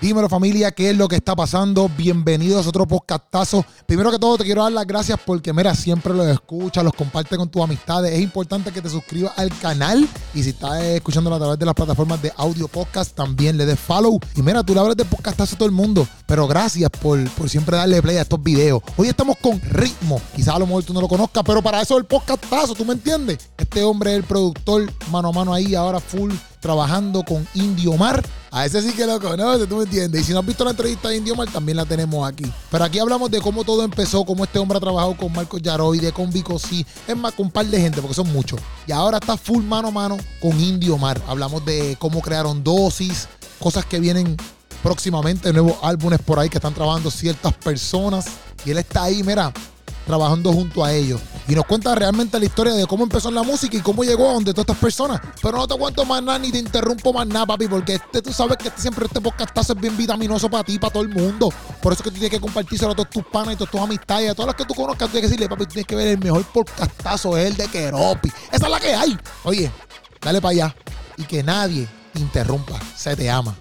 [0.00, 1.90] Dímelo familia, ¿qué es lo que está pasando?
[1.96, 3.64] Bienvenidos a otro podcastazo.
[3.84, 7.36] Primero que todo te quiero dar las gracias porque mira, siempre los escuchas, los compartes
[7.36, 8.12] con tus amistades.
[8.12, 11.74] Es importante que te suscribas al canal y si estás escuchándolo a través de las
[11.74, 14.20] plataformas de audio podcast, también le des follow.
[14.36, 17.50] Y mira, tú le hablas de podcastazo a todo el mundo, pero gracias por, por
[17.50, 18.80] siempre darle play a estos videos.
[18.96, 21.94] Hoy estamos con Ritmo, quizás a lo mejor tú no lo conozcas, pero para eso
[21.94, 23.38] es el podcastazo, ¿tú me entiendes?
[23.56, 26.32] Este hombre es el productor mano a mano ahí, ahora full
[26.68, 28.22] trabajando con Indio Mar.
[28.50, 30.20] A ese sí que lo conoce, tú me entiendes.
[30.20, 32.44] Y si no has visto la entrevista de Indio Mar, también la tenemos aquí.
[32.70, 36.12] Pero aquí hablamos de cómo todo empezó, cómo este hombre ha trabajado con Marcos Yaroide,
[36.12, 36.84] con Vico C.
[37.06, 38.60] Es más, con un par de gente, porque son muchos.
[38.86, 41.18] Y ahora está full mano a mano con Indio Mar.
[41.26, 43.28] Hablamos de cómo crearon dosis,
[43.58, 44.36] cosas que vienen
[44.82, 48.26] próximamente, nuevos álbumes por ahí que están trabajando ciertas personas.
[48.66, 49.54] Y él está ahí, mira,
[50.08, 51.20] trabajando junto a ellos.
[51.46, 54.32] Y nos cuenta realmente la historia de cómo empezó la música y cómo llegó a
[54.32, 55.20] donde todas estas personas.
[55.42, 58.32] Pero no te cuento más nada ni te interrumpo más nada, papi, porque este, tú
[58.32, 61.50] sabes que siempre este podcast es bien vitaminoso para ti, para todo el mundo.
[61.82, 64.30] Por eso que tú tienes que compartírselo a todos tus panas y todas tus amistades,
[64.30, 65.08] a todas las que tú conozcas.
[65.08, 68.30] Tú tienes que decirle, papi, tienes que ver el mejor podcastazo, el de Keropi.
[68.50, 69.18] Esa es la que hay.
[69.44, 69.70] Oye,
[70.22, 70.74] dale para allá
[71.18, 72.78] y que nadie te interrumpa.
[72.96, 73.54] Se te ama.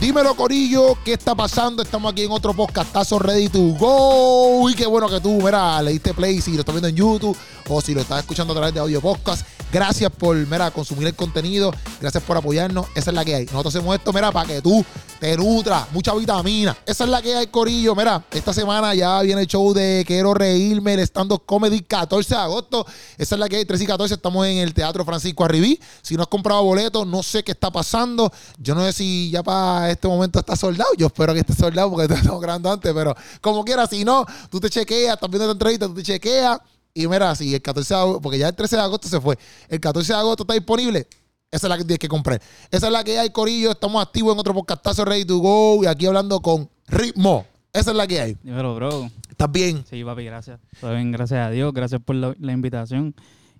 [0.00, 1.82] Dímelo, Corillo, ¿qué está pasando?
[1.82, 4.70] Estamos aquí en otro podcastazo ready to go.
[4.70, 7.36] Y qué bueno que tú, mira, le diste play si lo estás viendo en YouTube
[7.68, 9.46] o si lo estás escuchando a través de audio podcast.
[9.72, 11.72] Gracias por, mira, consumir el contenido.
[12.00, 12.86] Gracias por apoyarnos.
[12.94, 13.44] Esa es la que hay.
[13.46, 14.84] Nosotros hacemos esto, mira, para que tú
[15.20, 15.92] te nutras.
[15.92, 16.76] Mucha vitamina.
[16.84, 17.94] Esa es la que hay, Corillo.
[17.94, 22.40] Mira, esta semana ya viene el show de Quiero Reírme, el stand-up comedy, 14 de
[22.40, 22.84] agosto.
[23.16, 24.14] Esa es la que hay, 13 y 14.
[24.14, 25.80] Estamos en el Teatro Francisco Arribí.
[26.02, 28.32] Si no has comprado boletos, no sé qué está pasando.
[28.58, 30.90] Yo no sé si ya para este momento está soldado.
[30.96, 34.58] Yo espero que esté soldado porque estamos grabando antes, pero como quieras, si no, tú
[34.58, 36.58] te chequeas, viendo esta entrevista, tú te chequeas.
[36.94, 39.38] Y mira, si el 14 de agosto, porque ya el 13 de agosto se fue,
[39.68, 41.06] el 14 de agosto está disponible.
[41.50, 42.40] Esa es la que tienes que comprar.
[42.70, 43.72] Esa es la que hay, Corillo.
[43.72, 45.82] Estamos activos en otro podcastazo Ready to Go.
[45.82, 47.44] Y aquí hablando con Ritmo.
[47.72, 48.36] Esa es la que hay.
[48.42, 49.10] Dímelo, bro.
[49.28, 49.84] ¿Estás bien?
[49.88, 50.60] Sí, papi, gracias.
[50.80, 51.72] Todo bien, gracias a Dios.
[51.72, 53.14] Gracias por la, la invitación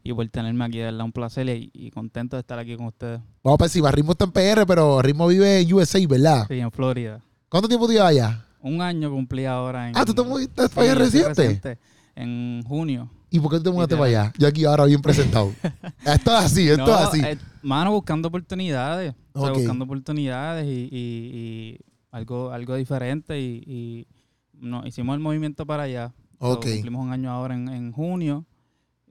[0.04, 0.78] y por tenerme aquí.
[0.78, 3.20] De verdad, un placer y, y contento de estar aquí con ustedes.
[3.42, 3.90] Vamos para encima.
[3.90, 6.46] Ritmo está en PR, pero Ritmo vive en USA, ¿verdad?
[6.48, 7.20] Sí, en Florida.
[7.48, 8.46] ¿Cuánto tiempo te llevas allá?
[8.60, 9.96] Un año cumplí ahora en...
[9.96, 11.42] Ah, ¿tú te moviste para allá estoy reciente?
[11.42, 11.78] reciente,
[12.14, 13.10] En junio.
[13.30, 14.32] ¿Y por qué te mudaste para allá?
[14.38, 15.52] Yo aquí ahora bien presentado.
[16.04, 17.20] esto es así, esto No, es así.
[17.24, 19.14] eh, mano, buscando oportunidades.
[19.32, 21.78] O sea, buscando oportunidades y, y- y
[22.10, 23.40] algo, algo diferente.
[23.40, 24.06] Y, y
[24.52, 26.12] no, hicimos el movimiento para allá.
[26.40, 26.66] So, Ok.
[26.66, 28.44] cumplimos un año ahora en, en junio.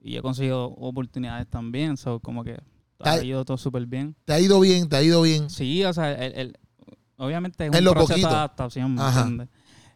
[0.02, 1.96] Y he conseguido oportunidades también.
[1.96, 2.58] So, como que
[3.00, 4.14] ha ido todo súper bien.
[4.26, 5.48] Te ha ido bien, te ha ido bien.
[5.48, 6.58] Sí, o sea, el, el-
[7.16, 8.28] obviamente es En un lo proceso poquito.
[8.28, 9.24] de adaptación, ¿me Ajá.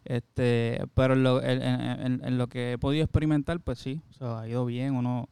[0.05, 4.13] Este, pero en lo, en, en- en- lo que he podido experimentar, pues sí, o
[4.13, 4.95] sea, ha ido bien.
[4.95, 5.27] Uno,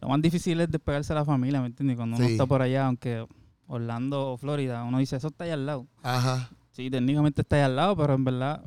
[0.00, 1.96] lo más difícil es despegarse de la familia, ¿me entiendes?
[1.96, 3.26] Cuando uno está por allá, aunque
[3.66, 5.86] Orlando o Florida, uno dice, eso está ahí al lado.
[6.02, 6.50] Ajá.
[6.70, 8.64] Sí, técnicamente está ahí al lado, pero en verdad,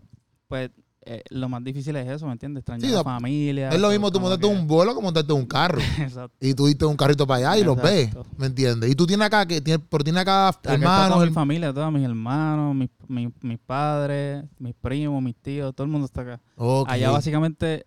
[0.47, 0.71] pues
[1.05, 2.61] eh, lo más difícil es eso, ¿me entiendes?
[2.61, 3.69] Extrañar Sí, a la familia.
[3.69, 5.79] Es lo mismo tú montarte que- un vuelo que montarte un carro.
[5.99, 6.35] Exacto.
[6.39, 8.07] Y tú diste un carrito para allá y los ves.
[8.07, 8.25] Exacto.
[8.37, 8.89] ¿Me entiendes?
[8.89, 11.25] Y tú tienes acá, que tienes, pero tienes acá hermanos.
[11.27, 15.91] mi familia, todos mis hermanos, mis, mis, mis padres, mis primos, mis tíos, todo el
[15.91, 16.41] mundo está acá.
[16.87, 17.85] Allá básicamente,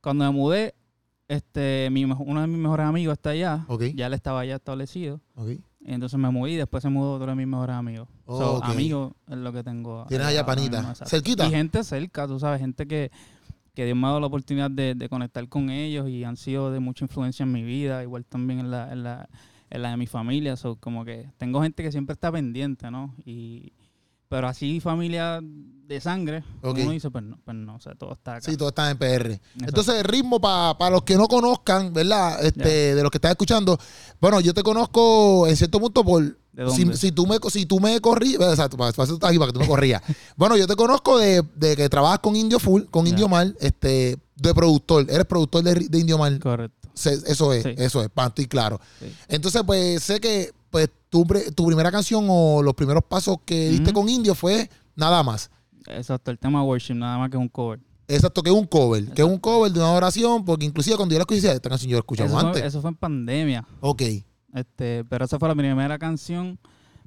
[0.00, 0.74] cuando me mudé,
[1.28, 3.64] este, mi, uno de mis mejores amigos está allá.
[3.94, 5.20] Ya él estaba allá establecido.
[5.36, 5.50] Ok.
[5.84, 8.08] Entonces me moví y después se mudó otro de mis mejores amigos.
[8.26, 8.64] So, Ok.
[8.64, 10.04] amigos es lo que tengo.
[10.08, 10.94] Tienes allá panita.
[11.06, 11.46] ¿Cerquita?
[11.46, 13.10] Y gente cerca, tú sabes, gente que,
[13.74, 16.70] que Dios me ha dado la oportunidad de, de conectar con ellos y han sido
[16.70, 19.28] de mucha influencia en mi vida, igual también en la, en la,
[19.70, 20.56] en la de mi familia.
[20.56, 23.14] So, como que tengo gente que siempre está pendiente, ¿no?
[23.24, 23.72] Y,
[24.32, 26.78] pero así familia de sangre, como Ok.
[26.82, 28.50] uno dice, pues no, pues no, o sea, todo está acá.
[28.50, 29.32] Sí, todo está en PR.
[29.32, 29.64] Exacto.
[29.66, 32.42] Entonces, el ritmo, para los que no conozcan, ¿verdad?
[32.44, 33.78] Este, De los que están escuchando.
[34.20, 36.22] Bueno, yo te conozco en cierto punto por.
[36.52, 36.96] ¿De Si, dónde?
[36.98, 40.02] si tú me si tú me corrías, exacto, para, para que tú me corrías.
[40.36, 43.06] bueno, yo te conozco de, de que trabajas con Indio Full, con.
[43.06, 45.06] Indio Mal, este, de productor.
[45.10, 46.38] Eres productor de, de Indio Mal.
[46.40, 46.88] Correcto.
[46.94, 47.74] Se- eso es, Sí.
[47.78, 48.80] eso es, para estoy claro.
[48.98, 49.06] Sí.
[49.28, 54.08] Entonces, pues sé que pues tu, primera canción o los primeros pasos que diste con
[54.08, 55.50] Indio fue nada más.
[55.86, 57.78] Exacto, el tema worship, nada más que un cover.
[58.08, 61.12] Exacto, que es un cover, que es un cover de una oración, porque inclusive cuando
[61.12, 62.60] yo la escuché, esta canción yo la escuchaba Eso antes.
[62.62, 63.66] fue, eso fue en pandemia.
[63.80, 64.02] Ok,
[64.54, 66.58] Este, pero esa fue la primera canción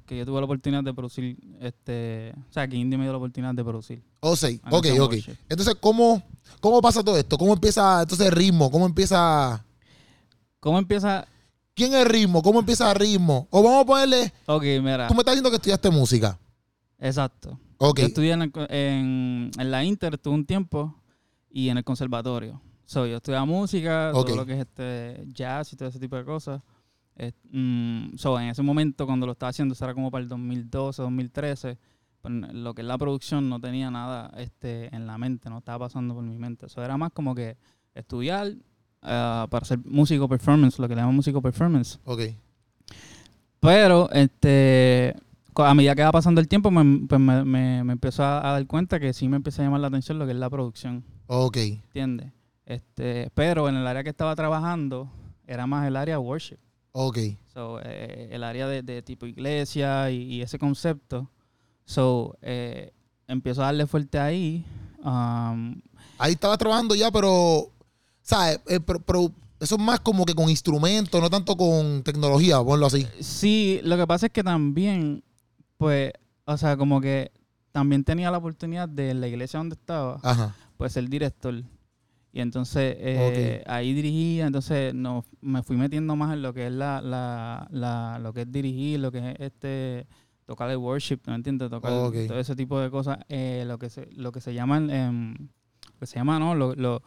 [0.06, 3.18] que yo tuve la oportunidad de producir, este, o sea, que Indie me dio la
[3.18, 4.02] oportunidad de producir.
[4.20, 5.12] o sí, ok, ok.
[5.12, 5.36] Worship.
[5.48, 6.22] Entonces, ¿cómo,
[6.60, 7.36] ¿cómo pasa todo esto?
[7.36, 8.70] ¿Cómo empieza entonces el ritmo?
[8.70, 9.64] ¿Cómo empieza?
[10.60, 11.26] ¿Cómo empieza?
[11.76, 12.42] ¿Quién es el ritmo?
[12.42, 13.46] ¿Cómo empieza el ritmo?
[13.50, 16.38] O vamos a ponerle, Ok, mira, tú me estás diciendo que estudiaste música.
[16.98, 17.58] exacto.
[17.78, 20.98] Ok, Yo estudié en, el co- en, en la Inter, estuve un tiempo,
[21.50, 22.62] y en el conservatorio.
[22.86, 26.24] So, yo estudiaba música, todo lo que es este jazz y todo ese tipo de
[26.24, 26.62] cosas.
[27.16, 30.28] Eh, mm, so, en ese momento, cuando lo estaba haciendo, eso era como para el
[30.30, 31.78] 2012, 2013,
[32.22, 35.86] pues, lo que es la producción no tenía nada este, en la mente, no estaba
[35.86, 36.66] pasando por mi mente.
[36.66, 37.58] Eso era más como que
[37.94, 38.54] estudiar
[39.02, 41.98] ah, para ser músico performance, lo que le llaman músico performance.
[42.04, 42.20] Ok.
[43.60, 45.14] Pero, este,
[45.54, 48.52] a medida que va pasando el tiempo, me, pues me, me, me empezó a, a
[48.52, 51.04] dar cuenta que sí me empezó a llamar la atención lo que es la producción,
[51.26, 51.56] Ok.
[51.56, 52.32] ¿entiendes?
[52.64, 55.10] Este, pero en el área que estaba trabajando
[55.46, 56.58] era más el área worship.
[56.92, 57.18] Ok.
[57.52, 61.30] So, eh, el área de, de tipo iglesia y, y ese concepto.
[61.84, 62.92] So, eh,
[63.28, 64.64] empiezo a darle fuerte ahí.
[65.02, 65.80] Um,
[66.18, 67.70] Ahí estabas trabajando ya, pero,
[68.26, 68.60] ¿sabes?
[68.66, 72.86] Eh, pero, pero eso es más como que con instrumentos, no tanto con tecnología, ponlo
[72.86, 73.06] así.
[73.20, 75.22] sí, lo que pasa es que también,
[75.78, 76.12] pues,
[76.44, 77.30] o sea, como que
[77.72, 80.54] también tenía la oportunidad de en la iglesia donde estaba, Ajá.
[80.76, 81.54] pues ser director.
[82.32, 86.72] Y entonces eh, ahí dirigía, entonces no, me fui metiendo más en lo que es
[86.72, 90.06] la, la, la, lo que es dirigir, lo que es este
[90.44, 91.70] tocar el worship, ¿no entiendes?
[91.70, 95.34] Tocar todo ese tipo de cosas, eh, lo que se, lo que se llaman, em,
[95.34, 96.54] lo que se llama, ¿no?
[96.54, 97.02] Lo, lo,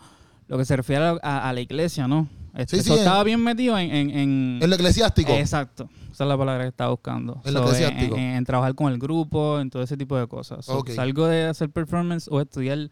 [0.49, 2.27] lo que se refiere a, a- a la iglesia, ¿no?
[2.53, 5.31] Este, Sí, sí, en- estaba bien metido en, en, en- En lo eclesiástico.
[5.31, 5.87] Exacto.
[6.11, 7.41] Esa es la palabra que estaba buscando.
[7.45, 8.17] En lo eclesiástico.
[8.17, 10.65] en, trabajar con el grupo, en todo ese tipo de cosas.
[10.65, 10.83] So.
[10.93, 12.89] Salgo de hacer performance o estudiar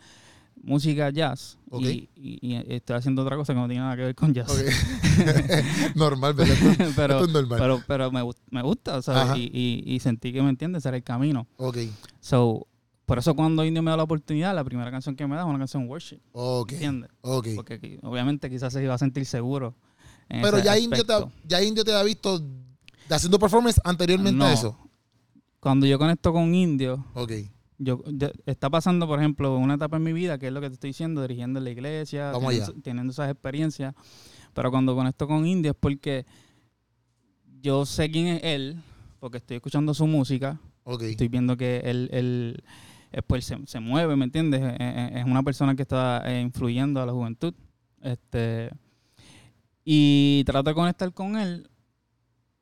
[0.63, 4.15] música jazz y, y- y estoy haciendo otra cosa que no tiene nada que ver
[4.15, 4.49] con jazz.
[4.51, 5.95] Ok.
[5.95, 6.55] normal, ¿verdad?
[6.55, 7.59] Esto, pero, esto es normal.
[7.59, 9.01] pero, pero me, me gusta.
[9.01, 9.37] ¿sabes?
[9.37, 11.47] Y, y, y sentí que me entiendes, era el camino.
[11.57, 11.77] ok.
[12.19, 12.67] So,
[13.07, 15.47] por eso cuando Indio me da la oportunidad, la primera canción que me da es
[15.47, 16.73] una canción worship, Ok.
[16.73, 17.09] ¿entiendes?
[17.21, 19.75] Porque obviamente quizás se iba a sentir seguro.
[20.27, 21.13] Pero ya Indio, te,
[21.45, 22.39] ya Indio te ha visto
[23.09, 24.77] haciendo performance anteriormente a eso.
[25.61, 27.31] Cuando yo conecto con Indio, Ok.
[27.77, 30.67] yo, yo- está pasando, por ejemplo, una etapa en mi vida, que es lo que
[30.67, 32.33] te estoy diciendo, dirigiendo en la iglesia,
[32.83, 33.95] teniendo, esas experiencias.
[34.53, 36.25] Pero cuando conecto con Indio es porque
[37.61, 38.81] yo sé quién es él,
[39.21, 40.59] porque estoy escuchando su música,
[41.01, 42.63] estoy viendo que él, él,
[43.27, 44.61] pues, se, se mueve, ¿me entiendes?
[44.61, 47.53] Eh, eh, Es una persona que está eh, influyendo a la juventud.
[48.01, 48.69] Este,
[49.83, 51.69] y trato de conectar con él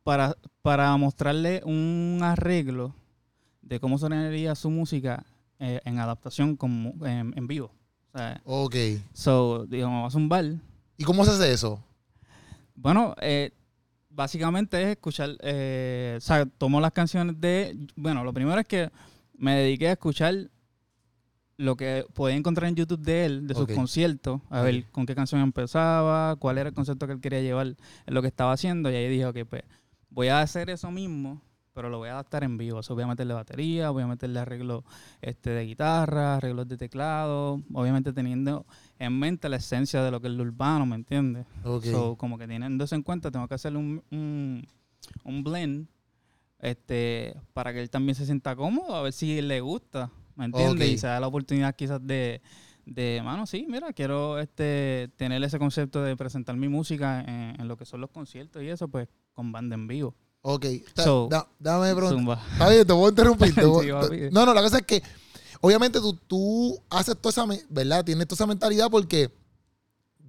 [0.04, 2.94] para, para mostrarle un arreglo
[3.62, 5.26] de cómo sonaría su música
[5.60, 7.72] eh, en adaptación con en, en vivo.
[8.14, 8.76] O sea, Ok.
[9.14, 10.46] so, digamos, vamos a un bar.
[10.98, 11.84] ¿Y cómo se hace eso?
[12.76, 13.52] Bueno, eh,
[14.10, 18.90] básicamente es escuchar, eh, o sea, tomo las canciones de, bueno, lo primero es que
[19.38, 20.50] me dediqué a escuchar
[21.58, 25.16] lo que podía encontrar en YouTube de él, de sus conciertos, a ver con qué
[25.16, 27.76] canción empezaba, cuál era el concepto que él quería llevar
[28.08, 29.64] lo que estaba haciendo, y ahí dije, ok, pues
[30.10, 31.42] voy a hacer eso mismo,
[31.76, 32.80] pero lo voy a adaptar en vivo.
[32.88, 34.84] Voy a meterle batería, voy a meterle arreglos
[35.22, 38.66] este, de guitarra, arreglos de teclado, obviamente teniendo
[38.98, 41.46] en mente la esencia de lo que es lo urbano, ¿me entiendes?
[41.66, 41.84] Ok.
[41.86, 44.66] So, como que teniendo eso en cuenta, tengo que hacerle un, un,
[45.26, 45.88] un blend
[46.70, 50.88] este, para que él también se sienta cómodo, a ver si le gusta, ¿me entiendes?
[50.94, 52.42] Y se da la oportunidad quizás de,
[52.86, 57.68] de, mano, sí, mira, quiero este tener ese concepto de presentar mi música en, en
[57.68, 60.16] lo que son los conciertos y eso, pues con banda en vivo.
[60.42, 60.66] Ok.
[60.96, 62.40] So, da- dame preguntar.
[62.54, 63.54] Está bien, te voy a interrumpir.
[63.56, 63.88] te voy-
[64.32, 65.02] no, no, la cosa es que,
[65.62, 68.04] obviamente, tú, tú haces toda esa, ¿verdad?
[68.06, 69.32] Tienes toda esa mentalidad porque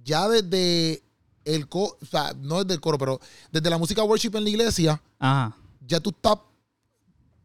[0.03, 1.03] ya desde
[1.45, 3.19] el coro, o sea, no desde el coro, pero
[3.51, 5.55] desde la música worship en la iglesia, Ajá,
[5.87, 6.37] ya tú estás,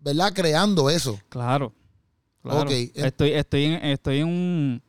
[0.01, 0.33] ¿verdad?
[0.35, 1.19] Creando eso.
[1.29, 1.73] claro.
[2.43, 2.63] claro.
[2.63, 4.83] Ok, en- Estoy, estoy, en, estoy, en un,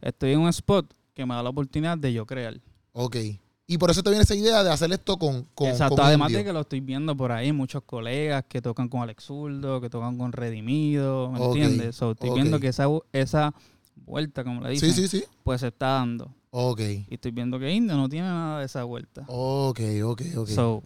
[0.00, 2.60] estoy en un spot que me da la oportunidad de yo crear.
[2.92, 3.16] Ok.
[3.68, 6.28] Y por eso te viene esa idea de hacer esto con, con, Exacto, con además
[6.28, 6.38] Indio.
[6.38, 9.90] de que lo estoy viendo por ahí, muchos colegas que tocan con Alex Zurdo, que
[9.90, 11.96] tocan con Redimido, ¿me entiendes?
[11.96, 13.52] So, estoy viendo que esa, esa
[13.96, 15.24] vuelta, como le dicen, Sí, sí, sí.
[15.42, 16.32] pues se está dando.
[16.50, 16.80] Ok.
[16.80, 19.24] Y estoy viendo que Indio no tiene nada de esa vuelta.
[19.26, 20.48] Ok, ok, ok.
[20.48, 20.84] So,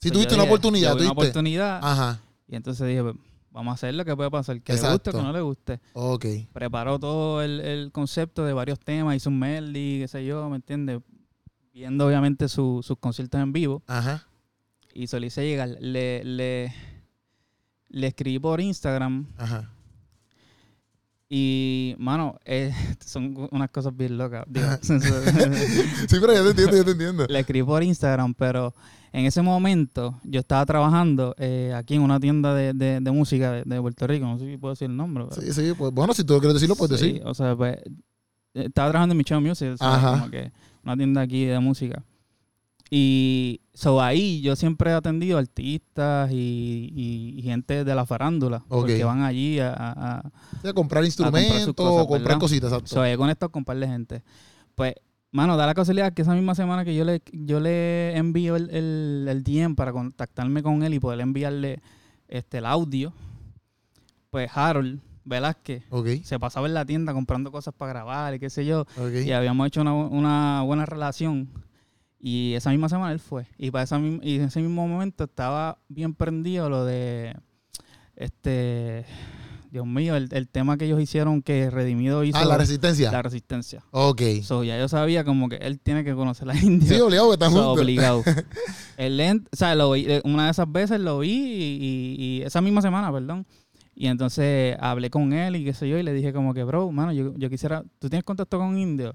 [0.00, 1.22] si so tuviste una dije, oportunidad, vi una ¿tuviste?
[1.28, 2.20] oportunidad Ajá.
[2.46, 3.14] y entonces dije, pues,
[3.50, 5.80] vamos a hacer lo que puede pasar, que le guste o que no le guste.
[5.94, 6.26] Ok.
[6.52, 10.56] Preparó todo el, el concepto de varios temas, hizo un medley, qué sé yo, ¿me
[10.56, 11.00] entiendes?
[11.72, 13.82] Viendo obviamente su- sus conciertos en vivo.
[13.86, 14.26] Ajá.
[14.94, 15.68] y hice llegar.
[15.80, 16.72] Le, le,
[17.88, 19.70] le escribí por Instagram Ajá.
[21.30, 22.72] Y, mano, eh,
[23.04, 24.44] son unas cosas bien locas.
[24.48, 24.66] digo.
[26.08, 27.26] Sí, pero ya te entiendo, ya te entiendo.
[27.28, 28.74] le escribí por Instagram, pero
[29.12, 33.52] en ese momento yo estaba trabajando eh, aquí en una tienda de, de- de música
[33.52, 34.26] de, de Puerto Rico.
[34.26, 35.24] No sé si puedo decir el nombre.
[35.28, 37.22] pero- Sí, sí, pues bueno, si tú quieres decirlo, puedes Sí, decir.
[37.26, 40.10] O sea, pues, eh, estaba trabajando en Michelle Music, o sea, Ajá.
[40.20, 40.50] como que
[40.84, 42.02] una tienda aquí de música.
[42.90, 48.64] Y so, ahí yo siempre he atendido artistas y, y- y gente de la farándula,
[48.68, 50.22] porque van allí a, a-
[50.64, 52.86] a- comprar instrumentos cosas, comprar cosas, exacto.
[52.86, 54.22] so, he conectado con un par de gente.
[54.74, 54.94] Pues
[55.30, 58.70] Mano, da la casualidad que esa misma semana que yo le, yo le envío el,
[58.70, 61.80] el, el DM para contactarme con él y poder enviarle
[62.28, 63.12] este, el audio,
[64.30, 68.48] pues Harold Velázquez Ok, se pasaba en la tienda comprando cosas para grabar y qué
[68.48, 68.86] sé yo.
[69.26, 71.48] Y habíamos hecho una, una buena relación.
[72.20, 73.46] Y esa misma semana él fue.
[73.58, 77.36] Y para esa, y en ese mismo momento estaba bien prendido lo de
[78.16, 79.04] este
[79.70, 83.12] Dios mío, el, el tema que ellos hicieron que Redimido hizo Ah, la resistencia.
[83.12, 83.84] la resistencia.
[83.90, 84.22] Ok.
[84.42, 86.88] So, ya yo sabía como que él tiene que conocer la India.
[86.88, 87.82] Sí, obligado que están So, juntos.
[87.82, 88.24] obligado.
[89.52, 92.80] O sea, lo eh, una de esas veces lo vi y, y- y esa misma
[92.82, 93.46] semana, perdón.
[93.94, 96.90] Y entonces hablé con él y qué sé yo, y le dije como que, bro,
[96.90, 99.14] mano, yo, yo quisiera, ¿tú tienes contacto con Indio?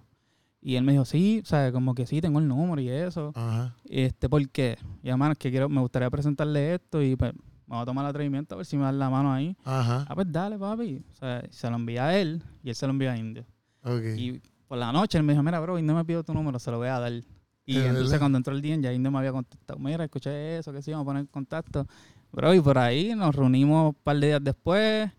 [0.65, 3.34] Y él me dijo, sí, o sea, como que sí, tengo el número y eso.
[3.36, 3.75] Ajá.
[3.84, 4.77] Este, ¿por qué?
[5.03, 7.34] Y hermano, es que quiero, me gustaría presentarle esto y pues
[7.67, 9.58] vamos a tomar el atrevimiento a ver si me dan la mano ahí.
[9.65, 10.05] Ajá.
[10.08, 11.03] Ah, pues dale, papi.
[11.12, 13.46] O sea, se lo envía a él y él se lo envía a Indio.
[13.84, 14.03] Ok.
[14.17, 16.72] Y por la noche él me dijo, mira, bro, Indio me pidió tu número, se
[16.72, 17.12] lo voy a dar.
[17.12, 18.20] Y ¿Es entonces verdad?
[18.20, 21.03] cuando entró el día ya Indio me había contactado, mira, escuché eso, que sí, vamos
[21.03, 21.86] a poner en contacto.
[22.32, 25.12] Bro, y por ahí nos reunimos un par de días después,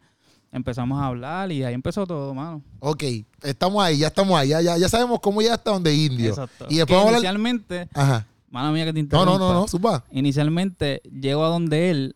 [0.55, 2.63] empezamos a hablar y ahí empezó todo, mano.
[2.79, 3.03] Ok,
[3.43, 6.31] estamos ahí, ya estamos ahí, ya, ya, ya sabemos cómo ya está donde Indio.
[6.31, 6.67] Exacto.
[6.71, 8.27] Y después hablar- inicialmente, Ajá.
[8.51, 9.33] mano mía que te No, interrumpa.
[9.33, 10.05] no, no, no, suba.
[10.13, 12.15] Inicialmente llego a donde él,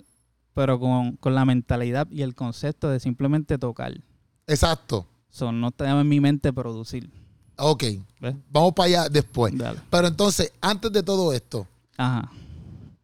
[0.54, 3.92] pero con, con la mentalidad y el concepto de simplemente tocar.
[4.46, 5.06] Exacto.
[5.30, 7.10] Son no estaba en mi mente producir.
[7.58, 7.84] Ok,
[8.20, 8.34] ¿Ves?
[8.50, 9.56] vamos para allá después.
[9.58, 9.80] Dale.
[9.90, 11.66] Pero entonces, antes de todo esto,
[11.96, 12.30] Ajá.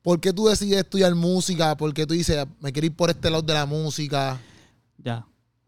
[0.03, 1.77] ¿por qué tú decides estudiar música?
[1.77, 4.39] ¿Por qué tú dices, me quiero ir por este lado de la música?
[5.05, 5.27] Ya.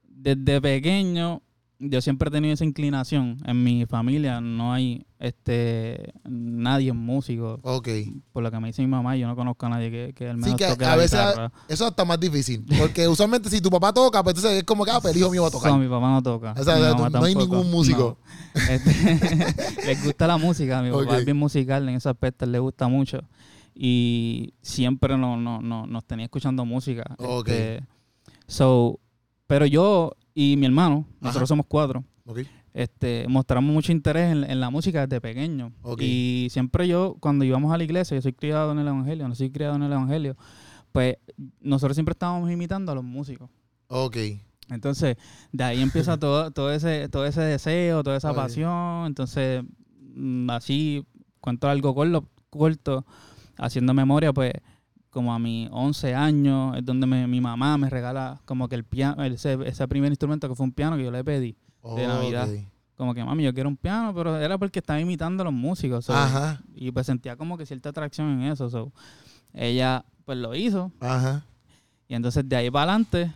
[0.09, 1.43] Desde pequeño,
[1.79, 3.37] yo siempre he tenido esa inclinación.
[3.45, 7.61] En mi familia no hay este nadie músico.
[7.63, 7.89] Ok.
[8.33, 10.39] Por lo que me dice mi mamá, yo no conozco a nadie que, que al
[10.39, 11.53] menos Sí, que toque a la veces guitarra.
[11.69, 12.65] eso está más difícil.
[12.79, 15.31] Porque usualmente si tu papá toca, pues entonces es como que, ah, pues el hijo
[15.31, 15.71] mío va a tocar.
[15.71, 16.55] No, mi papá no toca.
[16.59, 16.77] O sea,
[17.11, 18.19] no- hay ningún músico.
[18.55, 18.61] No.
[18.73, 20.81] Este, les gusta la música.
[20.83, 23.21] Mi papá es bien musical en ese aspecto, le gusta mucho.
[23.75, 27.05] Y siempre no, no, no, nos tenía escuchando música.
[27.19, 27.49] Ok.
[27.49, 27.87] Este,
[28.47, 28.99] so,
[29.47, 32.05] pero yo y mi hermano, nosotros somos cuatro.
[32.75, 35.73] Este, mostramos mucho interés en, en la música desde pequeño.
[35.99, 39.35] Y siempre yo, cuando íbamos a la iglesia, yo soy criado en el Evangelio, no
[39.35, 40.37] soy criado en el Evangelio,
[40.93, 41.17] pues
[41.61, 43.49] nosotros siempre estábamos imitando a los músicos.
[43.89, 44.17] Ok.
[44.69, 45.17] Entonces,
[45.53, 49.07] de ahí empieza todo, todo, ese, todo ese deseo, toda esa pasión.
[49.07, 49.63] Entonces,
[50.15, 51.07] mm, así,
[51.41, 53.07] cuento algo corto, corto,
[53.57, 54.53] haciendo memoria, pues
[55.17, 58.85] como a mis 11 años, es donde me- mi mamá me regala como que el
[58.85, 61.57] piano, ese, ese primer instrumento que fue un piano que yo le pedí
[61.97, 62.47] de Navidad.
[62.97, 66.11] Como que mami, yo quiero un piano, pero era porque estaba imitando a los músicos.
[66.11, 66.61] Ajá.
[66.75, 68.69] Y pues sentía como que cierta atracción en eso.
[68.69, 68.93] so.
[69.55, 70.93] Ella pues lo hizo.
[71.01, 71.45] Ajá.
[72.09, 73.33] Y entonces de ahí para adelante,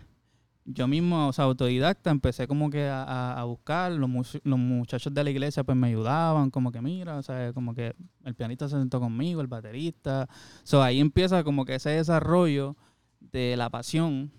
[0.73, 3.93] yo mismo, o sea, autodidacta, empecé como que a, buscar.
[3.93, 4.11] Los,
[4.43, 7.95] los muchachos de la iglesia pues me ayudaban, como que mira, o sea, como que
[8.25, 10.29] el pianista se sentó conmigo, el baterista.
[10.63, 12.77] So, ahí empieza como que ese desarrollo
[13.21, 14.31] de la pasión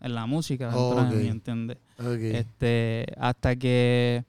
[0.00, 1.78] en la música de mí, ¿entiendes?
[1.98, 4.24] Este, hasta que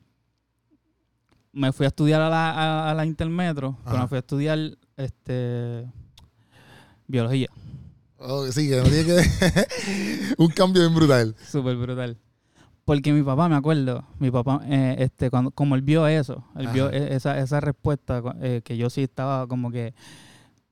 [1.51, 4.01] me fui a estudiar a la, a, a la Intermetro, Ajá.
[4.01, 4.59] me fui a estudiar
[4.97, 5.85] este
[7.07, 7.49] biología.
[8.19, 11.35] Oh, sí, que no tiene que un cambio bien brutal.
[11.47, 12.17] Súper brutal.
[12.85, 16.67] Porque mi papá, me acuerdo, mi papá, eh, este, cuando, como él vio eso, él
[16.73, 16.97] vio Ajá.
[16.97, 19.93] e- esa, esa respuesta eh, que yo sí estaba como que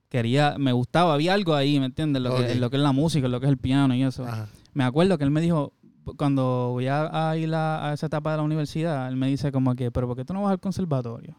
[0.08, 2.20] quería, me gustaba, había algo ahí, ¿me entiendes?
[2.22, 4.26] Lo, que, lo que es la música, lo que es el piano y eso.
[4.26, 4.48] Ajá.
[4.74, 5.72] Me acuerdo que él me dijo,
[6.16, 9.52] cuando voy a, a ir a, a esa etapa de la universidad, él me dice
[9.52, 11.36] como que, pero ¿por qué tú no vas al conservatorio?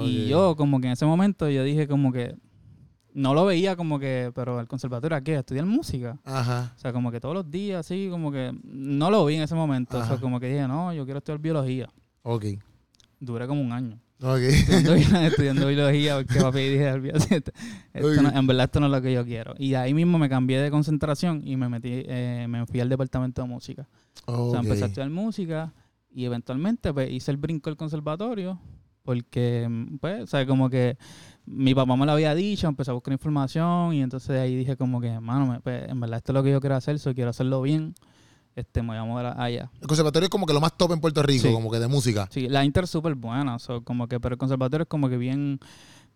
[0.00, 2.36] Y yo como que en ese momento yo dije como que,
[3.14, 5.36] no lo veía como que, pero el conservatorio, ¿a qué?
[5.36, 6.18] ¿A estudiar música?
[6.24, 6.72] Ajá.
[6.76, 9.54] O sea, como que todos los días, así, como que no lo vi en ese
[9.54, 9.98] momento.
[9.98, 11.88] O sea, como que dije, no, yo quiero estudiar biología.
[12.22, 12.44] Ok.
[13.20, 14.38] Duré como un año Ok.
[14.40, 17.52] estudiando, estudiando biología porque papi dije, esto-
[17.92, 19.54] esto no- en verdad esto no es lo que yo quiero.
[19.58, 23.42] Y ahí mismo me cambié de concentración y me metí, eh, me fui al departamento
[23.42, 23.88] de música.
[24.26, 25.72] O sea, empecé a estudiar música
[26.10, 28.58] y eventualmente pues, hice el brinco al conservatorio
[29.04, 30.96] porque, mm, pues, o sea, como que
[31.46, 35.00] mi papá me lo había dicho, empecé a buscar información y entonces ahí dije como
[35.00, 37.30] que, mano, me- pues, en verdad esto es lo que yo quiero hacer, so, quiero
[37.30, 37.94] hacerlo bien,
[38.54, 39.70] este, me voy a mover allá.
[39.80, 41.52] El conservatorio es como que lo más top en Puerto Rico, Sí.
[41.52, 42.28] como que de música.
[42.30, 45.16] Sí, la Inter es súper buena, so, como que, pero el conservatorio es como que
[45.16, 45.58] bien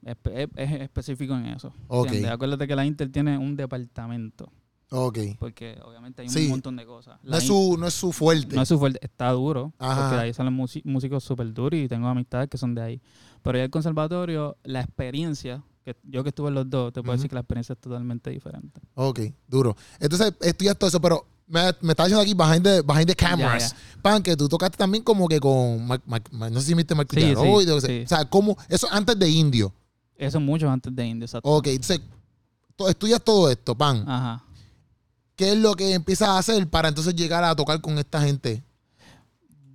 [0.04, 1.72] espe- es, es específico en eso.
[1.88, 2.06] Ok.
[2.06, 2.32] ¿entiendes?
[2.32, 4.52] Acuérdate que la Inter tiene un departamento
[4.90, 5.18] Ok.
[5.40, 6.48] porque obviamente hay un Sí.
[6.48, 7.18] montón de cosas.
[7.24, 8.54] No es, su, no es su fuerte.
[8.54, 10.00] no es su fuerte, está duro, Ajá.
[10.02, 10.52] porque de ahí salen
[10.84, 13.02] músicos súper duros y tengo amistades que son de ahí.
[13.42, 17.12] Pero ya el conservatorio, la experiencia, que yo que estuve en los dos, te puedo
[17.16, 18.80] decir que la experiencia es totalmente diferente.
[18.94, 19.76] Ok, duro.
[20.00, 23.74] Entonces, estudias todo eso, pero me, me está diciendo aquí behind the, behind the cameras.
[24.02, 25.86] Pan, que tú tocaste también como que con.
[25.86, 28.02] No sé si viste Marco Sí, sí, o sea, sí.
[28.04, 28.56] O sea, como.
[28.68, 29.72] Eso antes de Indio.
[30.16, 31.48] Eso mucho antes de India, exacto.
[31.48, 32.00] Ok, entonces,
[32.88, 34.04] estudias todo esto, pan.
[34.08, 34.42] Ajá.
[35.36, 38.62] ¿Qué es lo que empiezas a hacer para entonces llegar a tocar con esta gente?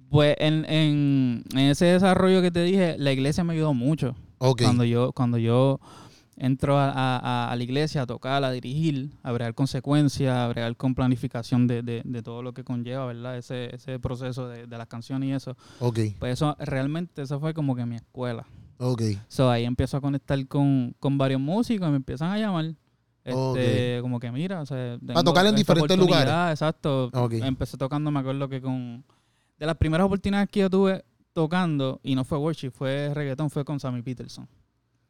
[0.09, 4.15] Pues en, en, en ese desarrollo que te dije, la iglesia me ayudó mucho.
[4.39, 4.63] Ok.
[4.63, 5.79] Cuando yo, cuando yo
[6.35, 10.75] entro a, a- a la iglesia a tocar, a dirigir, a bregar consecuencias, a bregar
[10.75, 13.37] con planificación de, de- de todo lo que conlleva, ¿verdad?
[13.37, 15.55] Ese, ese proceso de, de las canciones y eso.
[15.79, 18.45] Ok, Pues eso realmente, eso fue como que mi escuela.
[18.79, 19.01] ok.
[19.29, 22.73] So, ahí empiezo a conectar con, con varios músicos y me empiezan a llamar.
[23.23, 26.33] Este, Como que mira, o sea, tengo tocar en diferentes lugares.
[26.51, 27.09] Exacto.
[27.31, 29.03] Empecé tocando, me acuerdo que con...
[29.59, 33.63] De las primeras oportunidades que yo tuve tocando, y no fue worship, fue reggaetón, fue
[33.63, 34.47] con Sammy Peterson.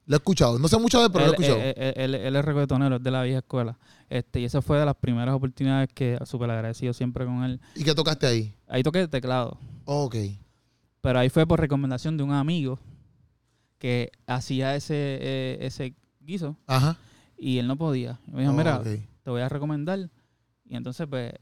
[0.06, 0.60] Lo he escuchado.
[0.60, 1.58] No sé mucho de él, pero lo he escuchado.
[1.60, 3.78] él- él- él- él es reggaetonero, es de la vieja escuela.
[4.10, 7.62] Este, y esa fue de las primeras oportunidades que súper agradecido siempre con él.
[7.76, 8.54] ¿Y qué tocaste ahí?
[8.68, 9.58] Ahí toqué teclado.
[9.86, 10.16] Ok.
[11.00, 12.78] Pero ahí fue por recomendación de un amigo
[13.80, 16.98] que hacía ese, eh, ese guiso Ajá.
[17.42, 18.20] Y él no podía.
[18.28, 18.88] Y me dijo, mira, Ok.
[19.24, 20.10] te voy a recomendar.
[20.66, 21.34] Y entonces, pues,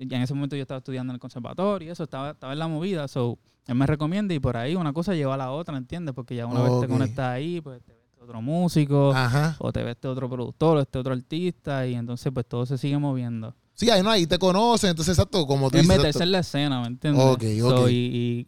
[0.00, 2.58] ya en ese momento yo estaba estudiando en el conservatorio y eso, estaba, estaba en
[2.60, 3.08] la movida.
[3.08, 6.14] So, él me recomienda y por ahí una cosa lleva a la otra, ¿entiendes?
[6.14, 9.56] Porque ya una vez te conectas ahí, pues te ves otro músico, Ajá.
[9.58, 12.78] o te ves este otro productor, o este otro artista, y entonces pues todo se
[12.78, 13.54] sigue moviendo.
[13.74, 14.90] Sí, ahí no, ahí te conocen.
[14.90, 15.96] Entonces, exacto, como tú Es dices.
[15.96, 16.24] meterse exacto.
[16.24, 17.24] en la escena, ¿me entiendes?
[17.24, 17.90] Ok, So, ok.
[17.90, 18.46] y, y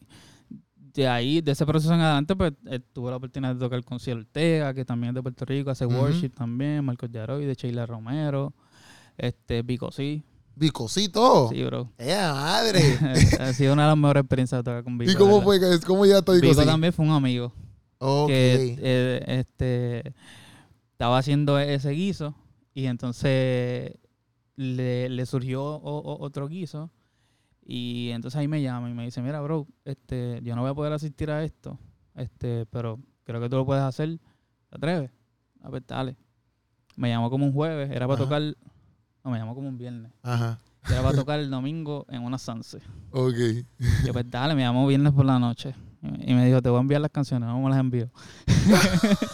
[0.94, 3.98] de ahí, de ese proceso en adelante, pues eh, tuve la oportunidad de tocar con
[4.00, 7.86] Cielo Ortega, que también es de Puerto Rico, hace worship también, Marcos Yaroy, de Sheila
[7.86, 8.52] Romero,
[9.16, 10.22] este, Pico sí,
[10.56, 11.48] Bicosito.
[11.50, 11.90] sí, bro.
[11.98, 12.80] ¡Eh, madre!
[13.40, 15.12] ha sido una de las mejores experiencias de tocar con Vico.
[15.12, 15.58] ¿Y cómo fue?
[15.86, 17.52] ¿Cómo ya estoy Vico también fue un amigo
[17.98, 18.28] Ok.
[18.28, 20.14] que eh, este,
[20.92, 22.34] estaba haciendo ese guiso
[22.74, 23.92] y entonces
[24.56, 26.90] le, le surgió o- o- otro guiso
[27.64, 30.74] y entonces ahí me llama y me dice, mira, bro, este, yo no voy a
[30.74, 31.78] poder asistir a esto,
[32.14, 34.18] este, pero creo que tú lo puedes hacer,
[34.68, 35.10] ¿te atreves?
[35.62, 36.16] A ver, dale.
[36.96, 38.24] Me llamó como un jueves, era para Ajá.
[38.24, 38.42] tocar,
[39.24, 40.58] no, me llamó como un viernes, Ajá.
[40.88, 42.82] era para tocar el domingo en una Sunset.
[43.12, 43.36] Ok.
[44.04, 45.74] Yo, pues dale, me llamó viernes por la noche.
[46.02, 48.08] Y me dijo, te voy a enviar las canciones, no me las envío.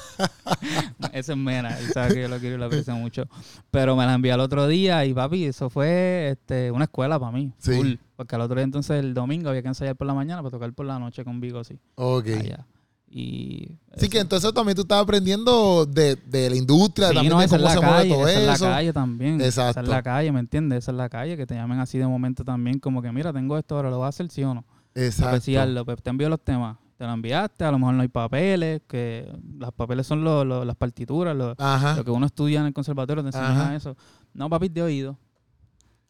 [1.13, 3.25] Ese es Mena, él sabe que yo lo quiero y lo aprecio mucho.
[3.71, 7.33] Pero me las envió el otro día y papi, eso fue este, una escuela para
[7.33, 7.53] mí.
[7.59, 7.99] Sí.
[8.17, 10.73] porque al otro día entonces el domingo había que ensayar por la mañana para tocar
[10.73, 11.79] por la noche con Vigo, sí.
[11.95, 12.27] Ok.
[12.41, 12.67] Allá.
[13.09, 14.23] Y Así que eso.
[14.23, 17.63] entonces también tú estás aprendiendo de, de la industria, Sí, también no, de esa es
[17.63, 18.65] cómo se mueve todo esa es la eso.
[18.65, 19.41] calle también.
[19.41, 19.81] Esa Exacto.
[19.83, 20.79] es la calle, ¿me entiendes?
[20.79, 23.57] Esa es la calle, que te llamen así de momento también, como que mira, tengo
[23.57, 24.65] esto, ahora lo vas a hacer sí o no.
[24.97, 25.29] Exacto.
[25.29, 25.85] apreciarlo.
[25.85, 26.77] Pues te envío los temas.
[26.97, 30.77] Te lo enviaste, a lo mejor no hay papeles, que los papeles son los- las
[30.77, 31.55] partituras, lo,
[31.97, 33.77] lo que uno estudia en el conservatorio, te enseñan Ajá.
[33.77, 33.97] eso.
[34.33, 35.19] No, papi, de oído.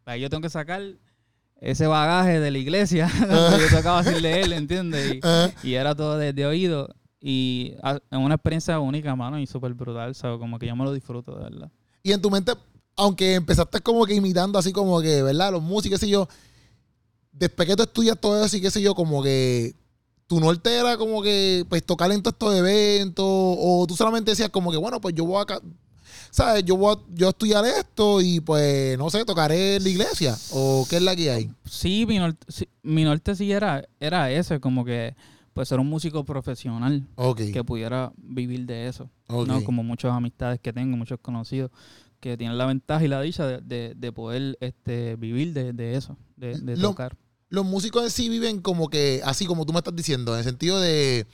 [0.04, 0.80] Ahí yo tengo que sacar
[1.60, 5.18] ese bagaje de la iglesia, donde yo tocaba sin leer, ¿entiendes?
[5.62, 6.94] Y, y era todo de, de oído.
[7.20, 10.38] Y ah, es una experiencia única, mano, y súper brutal, ¿sabes?
[10.38, 11.70] Como que yo me lo disfruto, de verdad.
[12.04, 12.52] Y en tu mente,
[12.96, 15.50] aunque empezaste como que imitando así como que, ¿verdad?
[15.50, 16.28] Los músicos, sé yo.
[17.38, 19.74] Después que tú estudias todo eso y qué sé yo, como que
[20.26, 23.24] tu norte era como que, pues, tocar en todos estos eventos.
[23.26, 25.60] O tú solamente decías como que, bueno, pues yo voy a...
[26.30, 26.64] ¿Sabes?
[26.64, 30.36] Yo voy a, yo a estudiar esto y pues, no sé, tocaré en la iglesia.
[30.52, 31.50] ¿O qué es la que hay?
[31.64, 35.14] Sí, mi norte sí, mi norte sí era, era ese, como que
[35.54, 37.06] pues ser un músico profesional.
[37.52, 39.08] Que pudiera vivir de eso.
[39.28, 39.64] ¿no?
[39.64, 41.70] Como muchas amistades que tengo, muchos conocidos
[42.20, 45.96] que tienen la ventaja y la dicha de, de- de poder este, vivir de, de
[45.96, 47.16] eso, de, de Lo- tocar.
[47.56, 50.44] Los músicos en sí viven como que, así como tú me estás diciendo, en el
[50.44, 51.26] sentido de,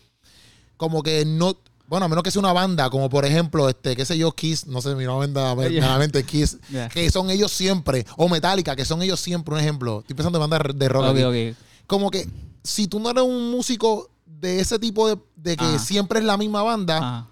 [0.78, 1.56] como que no,
[1.87, 4.66] bueno, a menos que sea una banda, como por ejemplo, este, qué sé yo, Kiss,
[4.66, 5.92] no sé, mi banda, me- Yeah.
[5.92, 6.56] me mente Kiss,
[6.94, 10.00] que son ellos siempre, o Metallica, que son ellos siempre, un ejemplo.
[10.00, 11.04] Estoy pensando en bandas de rock.
[11.04, 11.50] Ok, aquí.
[11.50, 11.56] ok.
[11.87, 12.26] Como que,
[12.64, 15.78] si tú no eres un músico de ese tipo de, de que Ajá.
[15.78, 17.28] siempre es la misma banda, Ajá.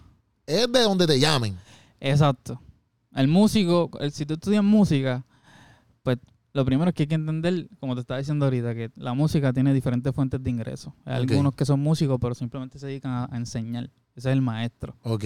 [0.47, 1.59] es de donde te llamen.
[2.01, 2.61] Exacto.
[3.15, 5.25] El músico, el- si tú estudias música,
[6.53, 9.53] lo primero es que hay que entender, como te estaba diciendo ahorita, que la música
[9.53, 10.93] tiene diferentes fuentes de ingresos.
[11.05, 13.85] Hay algunos que son músicos, pero simplemente se dedican a, a enseñar.
[14.17, 14.97] Ese es el maestro.
[15.03, 15.25] Ok.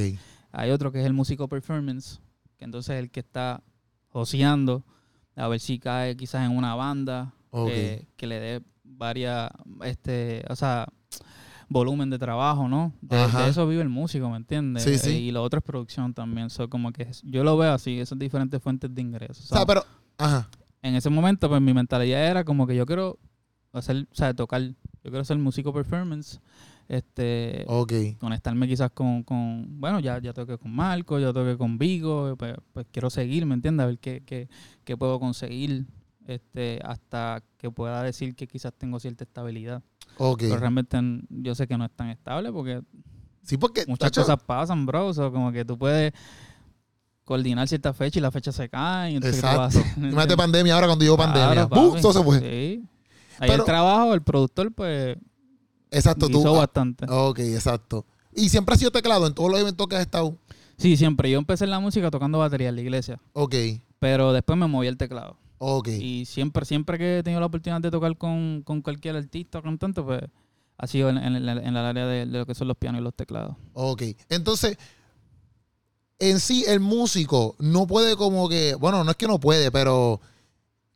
[0.52, 2.20] Hay otro que es el músico performance,
[2.56, 3.62] que entonces es el que está
[4.08, 4.84] joseando,
[5.34, 7.34] a ver si cae quizás en una banda,
[7.68, 9.50] eh, que le dé varias,
[9.82, 10.86] este, o sea,
[11.68, 12.92] volumen de trabajo, ¿no?
[13.00, 13.16] De,
[13.48, 14.84] eso vive el músico, ¿me entiendes?
[14.84, 15.10] Sí, sí.
[15.10, 16.50] Y lo otro es producción también.
[16.50, 19.50] So, como que yo lo veo así, esas diferentes fuentes de ingresos.
[19.50, 19.84] O sea, pero
[20.18, 20.48] Ajá.
[20.84, 23.18] En ese momento, pues mi mentalidad era como que yo quiero
[23.72, 24.60] hacer, o sea, tocar.
[24.62, 26.40] Yo quiero ser músico performance.
[26.88, 27.92] Este, Ok.
[28.20, 32.54] conectarme quizás con, con bueno, ya, ya toqué con Marco, ya toqué con Vigo, pues,
[32.74, 33.84] pues quiero seguir, ¿me entiendes?
[33.84, 34.50] A ver qué, qué,
[34.84, 35.86] qué puedo conseguir
[36.26, 39.82] este, hasta que pueda decir que quizás tengo cierta estabilidad.
[40.18, 40.40] Ok.
[40.40, 40.98] Pero realmente
[41.30, 42.82] yo sé que no es tan estable porque
[43.42, 43.84] Sí, porque.
[43.86, 45.06] muchas tacho, cosas pasan, bro.
[45.08, 46.12] O sea, como que tú puedes
[47.24, 49.12] coordinar cierta fecha y la fecha se cae.
[49.12, 50.00] y entonces, ¿qué tú vas a Exacto.
[50.00, 51.66] Imagínate pandemia ahora cuando llegó pandemia.
[51.66, 52.00] ¡Bum!
[52.00, 52.38] Todo se fue.
[52.40, 52.84] Sí.
[53.38, 55.16] Ahí Pero- el trabajo, el productor, pues,
[55.90, 56.40] Exacto, tú.
[56.40, 57.06] hizo ah, bastante.
[57.08, 58.04] Ok, exacto.
[58.34, 60.36] Y siempre has sido teclado en todos los eventos que has estado.
[60.76, 61.30] Sí, siempre.
[61.30, 63.20] Yo empecé en la música tocando batería en la iglesia.
[63.32, 63.54] Ok,
[64.00, 65.36] Pero después me moví al teclado.
[65.58, 65.88] ok.
[65.88, 69.62] Y siempre, siempre que he tenido la oportunidad de tocar con, con cualquier artista o
[69.62, 70.20] cantante, pues
[70.76, 73.14] ha sido en, en el área de, de lo que son los pianos y los
[73.14, 73.54] teclados.
[73.72, 74.02] Ok.
[74.28, 74.76] Entonces,
[76.18, 80.20] en sí, el músico no puede como que, bueno, no es que no puede, pero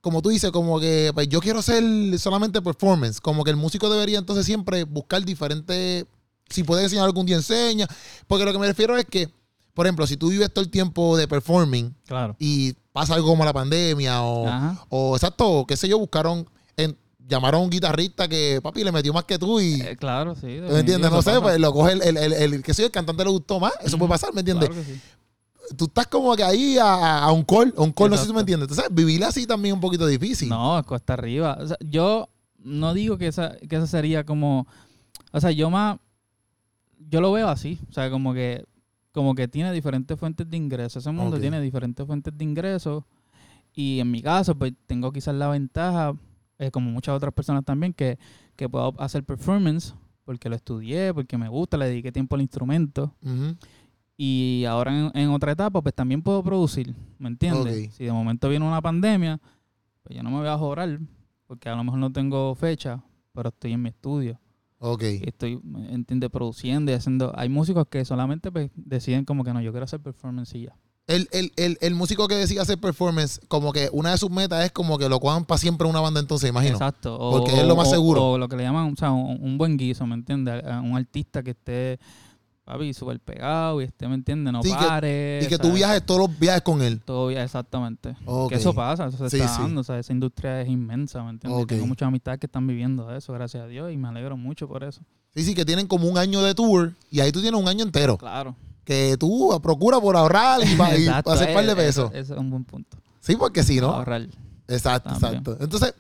[0.00, 1.82] como tú dices, como que pues, yo quiero hacer
[2.18, 3.20] solamente performance.
[3.20, 6.06] Como que el músico debería entonces siempre buscar diferentes,
[6.48, 7.86] si puede enseñar algún día enseña.
[8.26, 9.28] Porque lo que me refiero es que,
[9.74, 12.36] por ejemplo, si tú vives todo el tiempo de performing Claro.
[12.38, 14.86] y pasa algo como la pandemia o, Ajá.
[14.88, 16.96] o exacto, qué sé yo, buscaron, en,
[17.28, 19.80] llamaron a un guitarrista que, papi, le metió más que tú y...
[19.80, 20.60] Eh, claro, sí.
[20.66, 21.10] ¿tú ¿Me entiendes?
[21.10, 23.72] No sé, pues lo coge el, el, el, sé yo, el cantante le gustó más.
[23.82, 24.68] Eso puede pasar, ¿me entiendes?
[24.68, 25.00] Claro que sí.
[25.76, 28.28] Tú estás como que ahí a, a un call, a un call, no sé si
[28.28, 28.70] tú me entiendes.
[28.70, 30.48] Entonces, vivir así también es un poquito difícil.
[30.48, 31.58] No, es cuesta arriba.
[31.60, 34.66] O sea, yo no digo que esa, que esa sería como.
[35.30, 35.98] O sea, yo más.
[37.10, 37.78] Yo lo veo así.
[37.90, 38.64] O sea, como que.
[39.12, 41.02] Como que tiene diferentes fuentes de ingresos.
[41.02, 43.04] Ese mundo tiene diferentes fuentes de ingresos.
[43.74, 46.14] Y en mi caso, pues tengo quizás la ventaja,
[46.58, 48.18] eh, como muchas otras personas también, que,
[48.56, 49.94] que puedo hacer performance
[50.24, 53.14] porque lo estudié, porque me gusta, le dediqué tiempo al instrumento.
[54.16, 57.94] Y ahora en, en otra etapa, pues también puedo producir, ¿me entiendes?
[57.94, 59.40] Si de momento viene una pandemia,
[60.02, 60.98] pues yo no me voy a jorar,
[61.46, 64.38] porque a lo mejor no tengo fecha, pero estoy en mi estudio.
[64.80, 65.02] Ok.
[65.02, 66.30] Y estoy, ¿me entiendes?
[66.30, 67.32] Produciendo y haciendo...
[67.34, 70.76] Hay músicos que solamente pues, deciden como que no, yo quiero hacer performance y ya.
[71.08, 74.64] El, el, el, el músico que decide hacer performance, como que una de sus metas
[74.64, 76.74] es como que lo cojan para siempre una banda, entonces, imagino.
[76.74, 77.16] Exacto.
[77.18, 78.32] O, Porque es lo más o- seguro.
[78.32, 80.62] O, lo que le llaman, o sea, un, un buen guiso, ¿me entiendes?
[80.64, 81.98] Un artista que esté,
[82.64, 84.52] papi, súper pegado y esté, ¿me entiendes?
[84.52, 84.68] No Sí,
[85.00, 85.40] que-.
[85.42, 85.74] Y que tú ¿sabes?
[85.76, 87.00] viajes todos los viajes con él.
[87.02, 88.14] Todo bien, exactamente.
[88.26, 88.50] Ok.
[88.50, 89.62] Que eso pasa, eso se Sí, está sí.
[89.62, 91.66] dando, o sea, esa industria es inmensa, ¿me entiendes?
[91.68, 94.84] Tengo muchas amistades que están viviendo eso, gracias a Dios, y me alegro mucho por
[94.84, 95.00] eso.
[95.34, 97.82] Sí, sí, que tienen como un año de tour y ahí tú tienes un año
[97.84, 98.18] entero.
[98.18, 98.54] Claro.
[98.88, 100.72] Que tú procura por ahorrar y,
[101.26, 102.10] hacer eh, par de eso- pesos.
[102.14, 102.96] Eso es un buen punto.
[103.20, 103.88] Sí, porque si no.
[103.88, 104.26] Ahorrar.
[104.66, 105.34] Exacto, También.
[105.42, 105.58] exacto.
[105.62, 105.94] Entonces,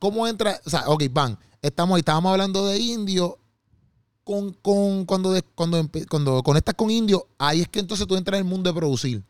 [0.00, 0.60] ¿cómo entra?
[0.66, 1.38] O sea, ok, van.
[1.62, 3.38] Estamos ahí, estábamos hablando de indio.
[4.24, 8.40] Con, con, cuando, de- cuando, cuando conectas con indio, ahí es que entonces tú entras
[8.40, 9.22] en el mundo de producir.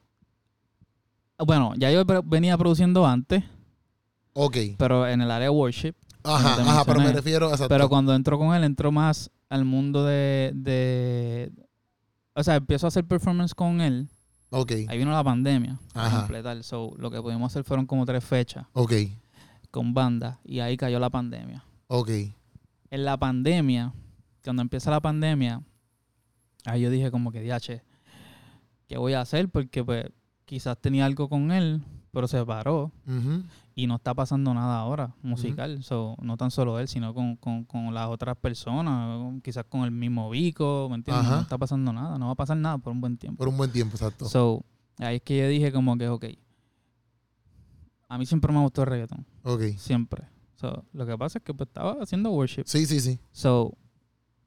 [1.37, 3.45] Bueno, ya yo venía produciendo antes,
[4.33, 4.57] Ok.
[4.79, 5.93] pero en el área de worship.
[6.23, 7.69] Ajá, ajá, pero me refiero exacto.
[7.69, 11.53] Pero cuando entro con él, entro más al mundo de, de...
[12.35, 14.09] O sea, empiezo a hacer performance con él.
[14.51, 15.79] Ok, Ahí vino la pandemia.
[15.95, 16.19] Ajá.
[16.19, 16.63] completar.
[16.63, 18.93] So, lo que pudimos hacer fueron como tres fechas ok,
[19.71, 20.39] con banda.
[20.45, 21.65] Y ahí cayó la pandemia.
[21.89, 22.11] ok.
[22.91, 23.93] en la pandemia,
[24.45, 25.61] cuando empieza la pandemia,
[26.65, 27.83] ahí yo dije como que, diache,
[28.87, 29.49] ¿qué voy a hacer?
[29.49, 30.07] Porque pues
[30.45, 31.83] quizás tenía algo con él,
[32.15, 32.91] pero se paró
[33.75, 35.83] y no está pasando nada ahora musical.
[35.83, 39.83] So, no tan solo él, sino con, con- con las otras personas, con- quizás con
[39.83, 41.27] el mismo Vico, ¿me entiendes?
[41.27, 41.37] Ajá.
[41.37, 43.39] No está pasando nada, no va a pasar nada por un buen tiempo.
[43.39, 44.27] Por un buen tiempo, exacto.
[44.27, 44.65] So,
[44.99, 46.25] ahí es que yo dije como que, ok,
[48.09, 49.63] a mí siempre me gustó el reggaetón, Ok.
[49.77, 50.25] siempre.
[50.57, 52.63] So, lo que pasa es que pues, estaba haciendo worship.
[52.67, 53.19] Sí, sí, sí.
[53.33, 53.77] So,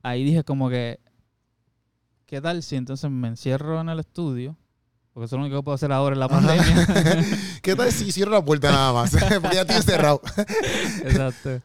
[0.01, 0.99] ahí dije como que,
[2.25, 4.56] ¿qué tal si entonces me encierro en el estudio?
[5.17, 6.88] Porque eso es lo único que puedo hacer ahora en la pandemia.
[7.63, 9.10] ¿Qué tal si cierro la puerta nada más?
[9.41, 10.21] Porque ya estoy cerrado.
[11.03, 11.60] Exacto.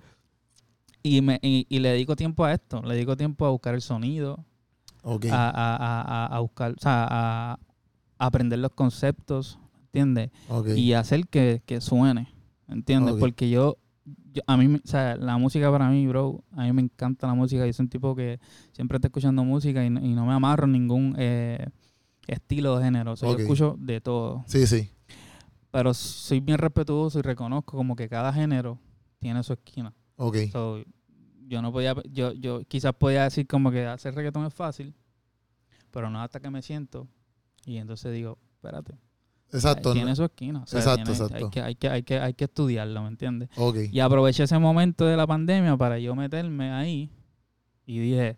[1.03, 2.81] Y, me, y, y le dedico tiempo a esto.
[2.81, 4.43] Le dedico tiempo a buscar el sonido,
[5.03, 5.27] Ok.
[5.31, 7.59] a, a, a, buscar, o sea, a,
[8.19, 10.31] aprender los conceptos, ¿entiendes?
[10.75, 12.33] Y hacer que, que suene,
[12.69, 13.17] ¿entiendes?
[13.21, 13.77] Porque yo,
[14.33, 17.35] yo- a mí, o sea, la música para mí, bro, a mí me encanta la
[17.35, 17.67] música.
[17.67, 18.41] Yo soy un tipo que
[18.73, 21.67] siempre está escuchando música y, no- y no me amarro ningún eh,
[22.27, 23.13] estilo de género.
[23.13, 23.37] O sea, Ok.
[23.39, 24.45] yo escucho de todo.
[24.47, 24.91] Sí, sí.
[25.71, 28.79] Pero soy bien respetuoso y reconozco como que cada género
[29.19, 29.93] tiene su esquina.
[30.17, 30.37] Ok.
[30.53, 30.83] So,
[31.47, 34.95] yo no podía, yo, yo quizás podía decir como que hacer reggaetón es fácil,
[35.91, 37.09] pero no hasta que me siento
[37.67, 38.95] y entonces digo, espérate,
[39.53, 39.93] Exacto.
[39.93, 40.63] tiene su esquina.
[40.63, 41.45] o sea, Exacto, tiene- exacto.
[41.47, 43.51] Hay que, hay, que, hay, que, hay que estudiarlo, ¿me entiendes?
[43.57, 43.77] Ok.
[43.91, 47.11] Y aproveché ese momento de la pandemia para yo meterme ahí
[47.87, 48.37] y dije,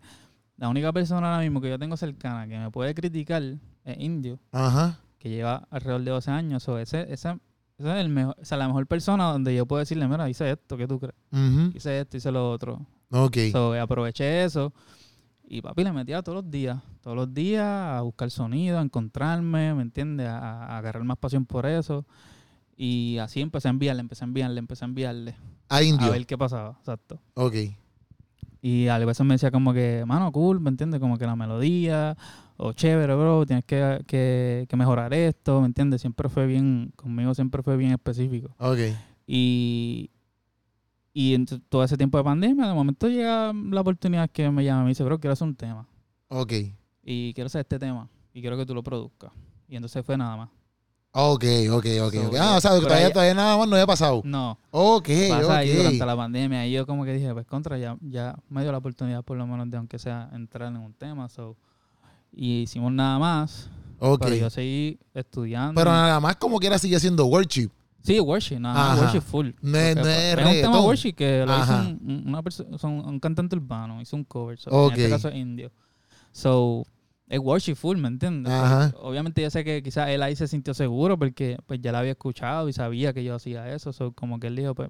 [0.57, 3.43] la única persona ahora mismo que yo tengo cercana que me puede criticar
[3.85, 4.99] es Indio, Ajá.
[5.19, 6.67] que lleva alrededor de 12 años.
[6.67, 7.37] O ese, ese,
[7.77, 10.51] esa es el mejor, o sea, la mejor persona donde yo puedo decirle, mira, hice
[10.51, 11.15] esto, ¿qué tú crees?
[11.31, 11.71] Ujú.
[11.75, 12.85] Hice esto, hice lo otro.
[13.11, 13.37] Ok.
[13.51, 14.73] So, aproveché eso.
[15.47, 19.75] Y papi le metía todos los días, todos los días a buscar sonido, a encontrarme,
[19.75, 20.27] ¿me entiendes?
[20.27, 22.03] A, a agarrar más pasión por eso.
[22.75, 25.35] Y así empecé a enviarle, empecé a enviarle, empecé a enviarle.
[25.69, 26.11] A A indio.
[26.11, 27.19] ver qué pasaba, exacto.
[27.35, 27.53] Ok.
[28.61, 30.99] Y a veces me decía como que, mano, cool, ¿me entiendes?
[30.99, 32.17] Como que la melodía,
[32.57, 36.01] o chévere, bro, tienes que, que, que mejorar esto, ¿me entiendes?
[36.01, 38.55] Siempre fue bien, conmigo siempre fue bien específico.
[38.59, 38.79] Ok.
[39.27, 40.09] Y,
[41.13, 44.81] y en todo ese tiempo de pandemia, de momento llega la oportunidad que me llama
[44.81, 45.87] y me dice, bro, quiero hacer un tema.
[46.29, 46.53] Ok.
[47.03, 48.09] Y quiero hacer este tema.
[48.33, 49.31] Y quiero que tú lo produzcas.
[49.67, 50.49] Y entonces fue nada más.
[51.17, 52.35] Ok, ok, ok, So, ok.
[52.37, 54.21] Ah, o sea, todavía, ahí- todavía nada más no había pasado.
[54.25, 56.67] No, Ok, pasa ahí durante la pandemia.
[56.67, 59.47] Y yo como que dije, pues contra, ya, ya me dio la oportunidad por lo
[59.47, 61.29] menos de aunque sea entrar en un tema.
[61.29, 61.55] So.
[62.35, 63.69] Y hicimos nada más.
[63.99, 64.21] Ok.
[64.23, 65.79] Pero yo seguí estudiando.
[65.79, 67.69] Pero nada más como quiera sigue siendo worship.
[68.03, 69.01] Sí, worship, nada más Ajá.
[69.03, 69.49] worship full.
[69.61, 71.81] No es- no es un tema worship que lo hizo Ajá.
[71.87, 74.59] un, un- una cantante urbano, hizo un cover.
[74.59, 74.89] so.
[74.91, 75.71] En este caso es indio.
[76.31, 76.85] So,
[77.27, 78.53] es worship full, ¿me entiendes?
[78.53, 78.91] Ajá.
[78.91, 81.99] Pues, Obviamente yo sé que quizás él ahí se sintió seguro porque pues ya la
[81.99, 83.91] había escuchado y sabía que yo hacía eso.
[83.93, 84.89] So, como que él dijo, pues,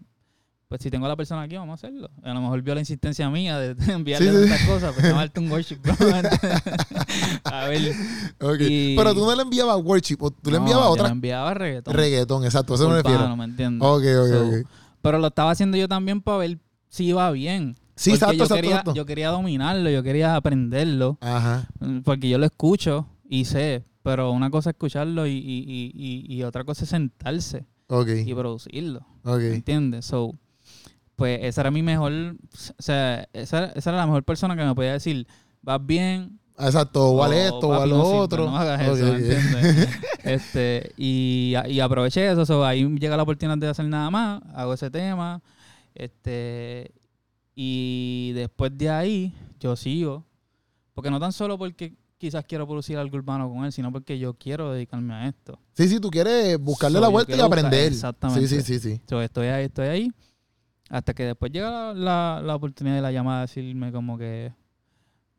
[0.68, 2.10] pues si tengo a la persona aquí, vamos a hacerlo.
[2.24, 4.50] A lo mejor vio la insistencia mía de, enviarle Sí, sí.
[4.50, 5.78] tantas cosas, pues darte un worship.
[7.44, 7.94] a ver.
[8.42, 8.60] Ok.
[8.62, 11.12] Y- Pero tú no le enviabas worship, o tú le no, enviabas yo otra le
[11.12, 11.94] enviaba reggaetón.
[11.94, 13.36] reggaetón, exacto, eso me refiero.
[13.36, 13.88] ¿me entiendes?
[13.88, 14.68] Ok, ok, So, ok.
[15.02, 16.58] Pero lo estaba haciendo yo también para ver
[16.90, 17.78] si iba bien.
[17.96, 18.94] Sí, exacto, yo exacto, quería, exacto.
[18.96, 21.70] yo quería dominarlo, yo quería aprenderlo, Ajá.
[22.04, 26.44] porque yo lo escucho y sé, pero una cosa es escucharlo y, y, y, y-
[26.44, 29.40] otra cosa es sentarse Ok, y producirlo, ok.
[29.44, 30.06] ¿entiendes?
[30.06, 30.34] So,
[31.16, 34.76] pues esa era mi mejor, o sea, esa, esa era la mejor persona que me
[34.76, 35.28] podía decir,
[35.62, 38.46] vas bien, Exacto, o vale esto, o no lo otro.
[38.46, 39.18] no hagas eso, ¿me ok.
[39.18, 39.90] entiendes?
[40.24, 44.74] este, y, y aproveché eso, so, ahí llega la oportunidad de hacer nada más, hago
[44.74, 45.42] ese tema,
[45.94, 46.92] este,
[47.56, 50.26] y después de ahí yo sigo,
[50.94, 54.34] porque no tan solo porque quizás quiero producir algo urbano con él, sino porque yo
[54.34, 55.60] quiero dedicarme a esto.
[55.74, 57.92] Sí, sí, tú quieres buscarle So, la vuelta y buscar- aprender.
[57.92, 58.48] exactamente.
[58.48, 59.02] Sí, sí, sí, sí.
[59.10, 60.12] So, estoy ahí, estoy ahí,
[60.90, 64.54] hasta que después llega la, la, la oportunidad de la llamada de decirme como que,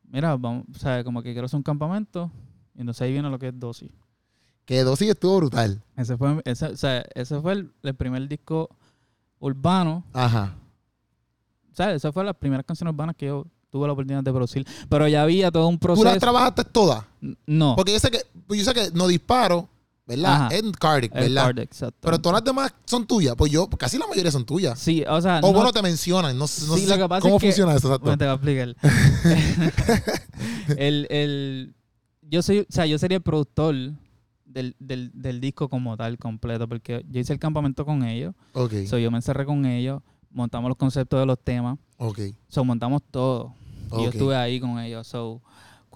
[0.09, 2.31] mira, vamos, sea, como que quiero hacer un campamento,
[2.75, 3.91] y entonces ahí viene lo que es dosis.
[4.65, 5.81] Que dosis estuvo brutal.
[5.95, 8.69] Ese fue, ese, o sea, ese fue el, el primer disco
[9.39, 10.03] urbano.
[10.11, 10.55] Ajá.
[11.71, 14.67] O sea, esa fue las primeras canciones urbanas que yo tuve la oportunidad de producir.
[14.89, 16.19] Pero ya había todo un ¿Tú las proceso.
[16.19, 17.05] trabajaste todas?
[17.45, 17.75] No.
[17.77, 19.69] Porque yo sé que, yo sé que no disparo,
[20.07, 20.45] ¿verdad?
[20.45, 20.55] Ajá.
[20.55, 21.45] En Cardiff, ¿verdad?
[21.47, 21.97] card, exacto.
[22.01, 23.35] Pero todas las demás son tuyas.
[23.35, 24.79] Pues yo, casi la mayoría son tuyas.
[24.79, 26.37] Sí, o sea, O no- bueno, te mencionan.
[26.37, 28.05] No, Sí, sé lo que cómo es que- funciona eso, exacto.
[28.05, 28.75] Bueno, te voy a explicar.
[30.77, 31.73] el, el,
[32.21, 33.75] yo soy, o sea, yo sería el productor
[34.45, 38.33] del, del, del disco como tal, completo, porque yo hice el campamento con ellos.
[38.53, 41.77] Ok, So, yo me encerré con ellos, montamos los conceptos de los temas.
[41.97, 43.53] ok, So, montamos todo.
[43.97, 45.07] Y yo estuve ahí con ellos.
[45.07, 45.41] So,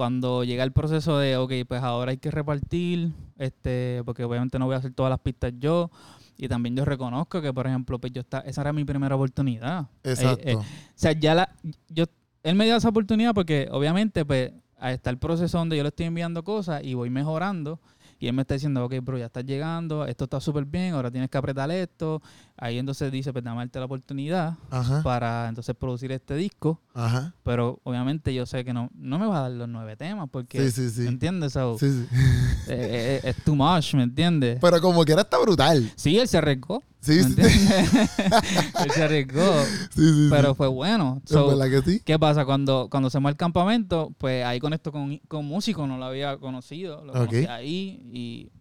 [0.01, 4.65] cuando llega el proceso de, ok, pues ahora hay que repartir, este, porque obviamente no
[4.65, 5.91] voy a hacer todas las pistas yo.
[6.39, 9.83] Y también yo reconozco que, por ejemplo, pues yo está, esa era mi primera oportunidad.
[10.03, 10.41] Eh, Exacto.
[10.43, 10.63] eh, o
[10.95, 11.55] sea, ya la,
[11.87, 12.05] yo,
[12.41, 16.07] él me dio esa oportunidad porque obviamente, pues, está el proceso donde yo le estoy
[16.07, 17.79] enviando cosas y voy mejorando.
[18.21, 21.09] Y él me está diciendo, ok, bro, ya estás llegando, esto está súper bien, ahora
[21.09, 22.21] tienes que apretar esto.
[22.55, 26.79] Ahí entonces dice, pues, dame la oportunidad Ajá, para entonces producir este disco.
[26.93, 27.33] ajá.
[27.43, 30.69] Pero obviamente yo sé que no, no me va a dar los nueve temas porque,
[30.69, 31.01] Sí, sí, sí.
[31.01, 31.53] ¿me entiendes?
[31.53, 32.07] So, Sí, sí.
[32.69, 34.59] eh, eh, es too much, ¿me entiendes?
[34.61, 35.91] Pero como quiera está brutal.
[35.95, 37.41] Sí, él se arriesgó, Sí, ¿me sí,
[38.83, 40.27] él se arriesgó, sí, sí.
[40.29, 41.19] pero fue bueno.
[41.25, 41.99] ¿Es So, que sí?
[42.05, 42.45] ¿Qué pasa?
[42.45, 47.03] Cuando, cuando hacemos el campamento, pues ahí conecto con, con músicos, no lo había conocido,
[47.03, 47.17] lo Ok.
[47.27, 48.51] conocí ahí y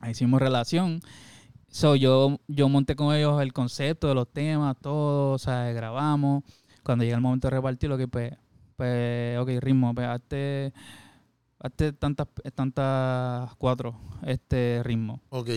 [0.00, 1.00] ahí hicimos relación.
[1.68, 6.44] So, yo, yo monté con ellos el concepto de los temas, todo, o sea, grabamos.
[6.82, 8.32] Cuando llega el momento de repartirlo, que pues,
[8.76, 10.72] pues, ok, ritmo, pues hazte,
[11.58, 15.20] hazte tantas, tantas cuatro, este ritmo.
[15.28, 15.50] Ok.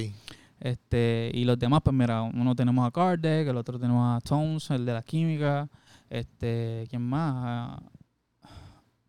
[0.59, 4.69] Este, y los demás, pues mira, uno tenemos a Kardec, el otro tenemos a Tones,
[4.71, 5.69] el de la química,
[6.09, 7.79] este, ¿quién más?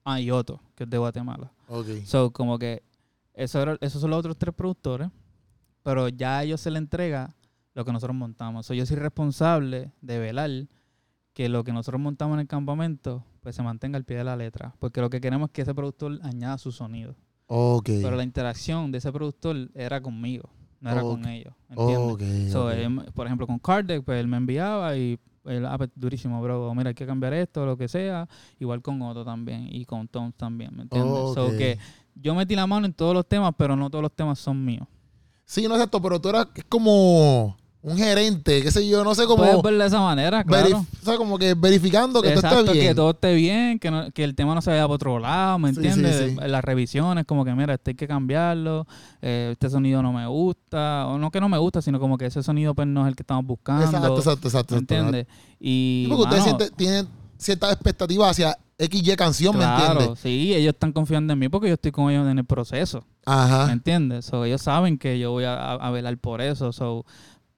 [0.04, 1.52] Ah, y Otto, que es de Guatemala.
[1.68, 1.86] Ok.
[2.04, 2.82] So, como que
[3.34, 5.08] eso era- esos son los otros tres productores,
[5.82, 7.34] pero ya a ellos se le entrega
[7.74, 8.66] lo que nosotros montamos.
[8.66, 10.50] So, yo soy responsable de velar
[11.32, 14.36] que lo que nosotros montamos en el campamento pues se mantenga al pie de la
[14.36, 17.14] letra, porque lo que queremos es que ese productor añada su sonido.
[17.46, 17.86] Ok.
[18.02, 20.50] Pero la interacción de ese productor era conmigo,
[20.80, 21.54] no era con ellos.
[21.68, 22.52] ¿Entiendes?
[22.52, 26.40] So, él, por ejemplo, con Kardec, pues él me enviaba y él, ah, pues, durísimo,
[26.42, 26.74] bro.
[26.74, 28.28] Mira, hay que cambiar esto, lo que sea.
[28.58, 31.34] Igual con Otto también y con Tom también, ¿me entiendes?
[31.34, 31.78] So, que
[32.14, 34.86] yo metí la mano en todos los temas, pero no todos los temas son míos.
[35.44, 39.24] Sí, no es exacto, pero tú eras como un gerente, qué sé yo, no sé
[39.24, 39.38] cómo.
[39.38, 40.84] Puedes verlo de esa manera, claro.
[41.00, 42.88] o sea, como que verificando que Exacto, todo esté bien.
[42.88, 45.58] que todo esté bien, que, no- que el tema no se vaya por otro lado,
[45.58, 46.30] ¿me Sí, entiendes?
[46.32, 46.36] sí.
[46.46, 48.86] Las revisiones, como que mira, este hay que cambiarlo,
[49.22, 52.26] eh, este sonido no me gusta, o no que no me gusta, sino como que
[52.26, 54.74] ese sonido pues no es el que estamos buscando, Exacto, exacto, exacto.
[54.74, 55.26] ¿me entiendes?
[55.58, 60.18] Y, porque ustedes mano, sienten- tienen ciertas expectativas hacia XY canción, ¿me claro, entiendes?
[60.20, 63.32] sí, ellos están confiando en mí porque yo estoy con ellos en el proceso, ¿me
[63.32, 63.72] Ajá.
[63.72, 64.26] entiendes?
[64.26, 67.06] So, ellos saben que yo voy a, a- a velar por eso, so,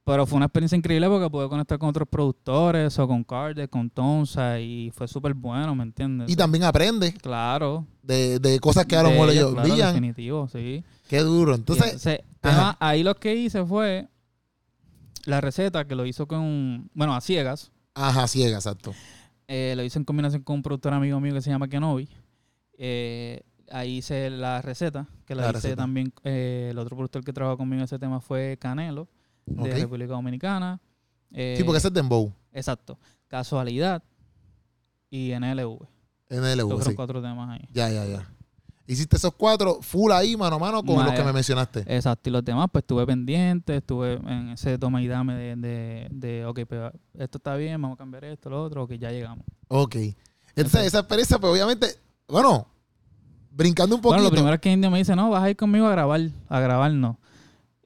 [0.04, 3.88] pero fue una experiencia increíble porque pude conectar con otros productores, o con Cardes, con
[3.88, 6.28] Tonsa, y fue súper bueno, ¿me entiendes?
[6.30, 7.86] Y también aprende Claro.
[8.02, 10.82] de, de cosas que a lo mejor ellos, claro, definitivo, sí.
[11.08, 11.54] Qué duro.
[11.54, 14.08] Entonces, Entonces, tema- ahí lo que hice fue
[15.24, 17.70] la receta que lo hizo con, bueno, a ciegas.
[17.94, 18.92] ajá, ciega, exacto.
[19.46, 22.08] eh, lo hice en combinación con un productor amigo mío que se llama Kenobi.
[22.78, 25.76] Eh, ahí hice la receta, que la, La hice receta.
[25.76, 26.12] también.
[26.24, 29.08] eh, el otro productor que trabajó conmigo en ese tema fue Canelo,
[29.46, 29.74] de.
[29.74, 30.80] República Dominicana.
[31.32, 32.32] Eh, Sí, porque ese es Dembow.
[32.52, 32.98] Exacto.
[33.28, 34.02] Casualidad
[35.10, 35.78] y NLV.
[36.28, 36.94] NLV, sí.
[36.94, 37.68] cuatro temas ahí.
[37.72, 38.28] Ya, ya, ya.
[38.86, 41.84] Hiciste esos cuatro full ahí, mano a mano, con los que me mencionaste.
[41.86, 46.08] Exacto, y los demás, pues estuve pendiente, estuve en ese toma y dame de, de,
[46.10, 49.44] de, ok, pero esto está bien, vamos a cambiar esto, lo otro, ok, ya llegamos.
[49.68, 49.96] Ok.
[50.56, 51.86] Entonces, esa experiencia, pues obviamente,
[52.28, 52.66] bueno,
[53.50, 54.16] brincando un poquito.
[54.16, 56.20] Bueno, lo primero es que Indio me dice, no, vas a ir conmigo a grabar,
[56.48, 57.18] a grabar no.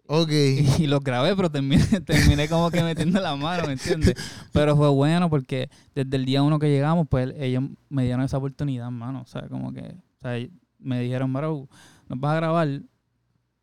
[0.08, 0.30] Ok.
[0.78, 4.14] Y los grabé, pero terminé, terminé como que metiendo la mano, ¿me entiendes?
[4.52, 8.38] Pero fue bueno porque desde el día uno que llegamos, pues ellos me dieron esa
[8.38, 9.22] oportunidad, mano.
[9.22, 10.46] O sea, como que, o sea,
[10.78, 11.68] me dijeron, Bro,
[12.08, 12.82] nos vas a grabar,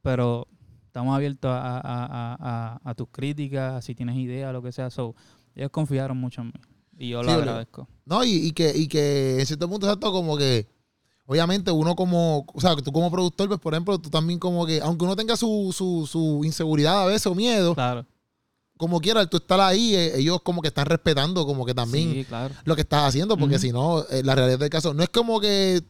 [0.02, 0.48] pero
[0.88, 4.90] estamos abiertos a, a- a- a- tus críticas, si tienes ideas, lo que sea.
[4.90, 5.16] So,
[5.56, 6.54] ellos confiaron mucho en mí.
[6.98, 7.88] Y yo lo agradezco.
[8.06, 10.68] No, y, y que, y que en cierto punto exacto, como que,
[11.26, 14.66] obviamente, uno como, o sea, que tú como productor, pues por ejemplo, tú también como
[14.66, 18.06] que, aunque uno tenga su, su, su inseguridad a veces o miedo, Claro.
[18.78, 22.26] como quiera, tú estar ahí, eh, ellos como que están respetando como que también Sí,
[22.26, 22.54] claro.
[22.66, 25.40] lo que estás haciendo, porque si no, eh, la realidad del caso, no es como
[25.40, 25.82] que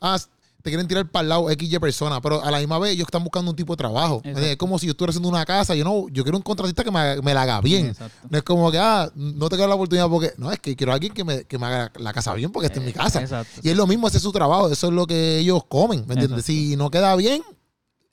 [0.00, 0.18] ah,
[0.62, 3.22] te quieren tirar para el lado XY persona, pero a la misma vez ellos están
[3.22, 4.20] buscando un tipo de trabajo.
[4.24, 6.90] Es como si yo estuviera haciendo una casa, yo no, yo quiero un contratista que
[6.90, 7.86] me, la haga bien.
[7.86, 8.26] Exacto.
[8.28, 10.92] No es como que, ah, no te quiero la oportunidad porque, no, es que quiero
[10.92, 13.20] a alguien que me, que me haga la casa bien porque está en mi casa.
[13.22, 13.60] Exacto.
[13.62, 16.14] Y es lo mismo, ese es su trabajo, eso es lo que ellos comen, ¿me
[16.14, 16.44] entiendes?
[16.44, 17.42] Si no queda bien,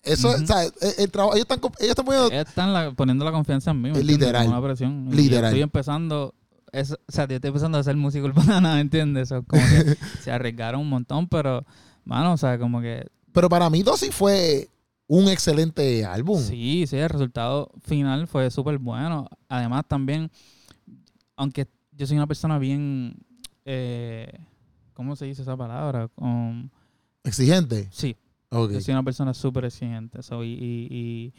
[0.04, 0.44] eso es, Ujú.
[0.44, 3.32] o sea, el, el trabajo, ellos están, ellos están poniendo, Ellos están la- poniendo la
[3.32, 3.92] confianza en mí.
[4.04, 4.48] literal.
[4.48, 5.08] Una presión.
[5.12, 5.46] Literal.
[5.46, 6.36] estoy empezando.
[6.72, 9.32] es- o sea, yo estoy empezando a hacer música urbana, ¿me entiendes?
[9.32, 11.66] O como que se arriesgaron un montón, pero,
[12.06, 14.70] mano, o sea, como que pero para mí Dosi fue
[15.08, 16.40] un excelente álbum.
[16.42, 19.28] sí, sí, el resultado final fue súper bueno.
[19.50, 20.32] Además, también,
[21.36, 23.16] aunque yo soy una persona bien.
[23.66, 24.32] Eh,
[24.94, 26.10] ¿Cómo se dice esa palabra?
[26.16, 26.70] Um,
[27.24, 27.88] Exigente.
[27.92, 28.16] sí,
[28.50, 28.72] Ok.
[28.72, 30.24] Yo soy una persona súper exigente.
[30.24, 31.34] so, y, y- y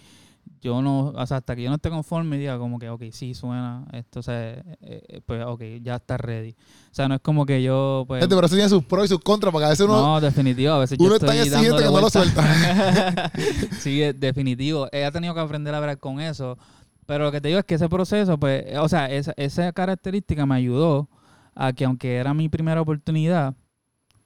[0.60, 3.04] yo no, o sea, hasta que yo no esté conforme y diga como que, ok,
[3.12, 6.50] sí, suena esto, o sea, eh, eh, pues, ok, ya está ready.
[6.50, 8.20] O sea, no es como que yo, pues...
[8.20, 10.72] Gente, pero eso tiene sus pros y sus contras, porque a veces uno, no, definitivo,
[10.72, 13.32] a veces uno yo estoy exigente dándole que no lo vuelta.
[13.80, 14.88] sí, es definitivo.
[14.92, 16.58] Ella ha tenido que aprender a ver con eso.
[17.06, 19.72] Pero lo que te digo es que ese proceso, pues, eh, o sea, esa, esa
[19.72, 21.08] característica me ayudó
[21.54, 23.54] a que aunque era mi primera oportunidad,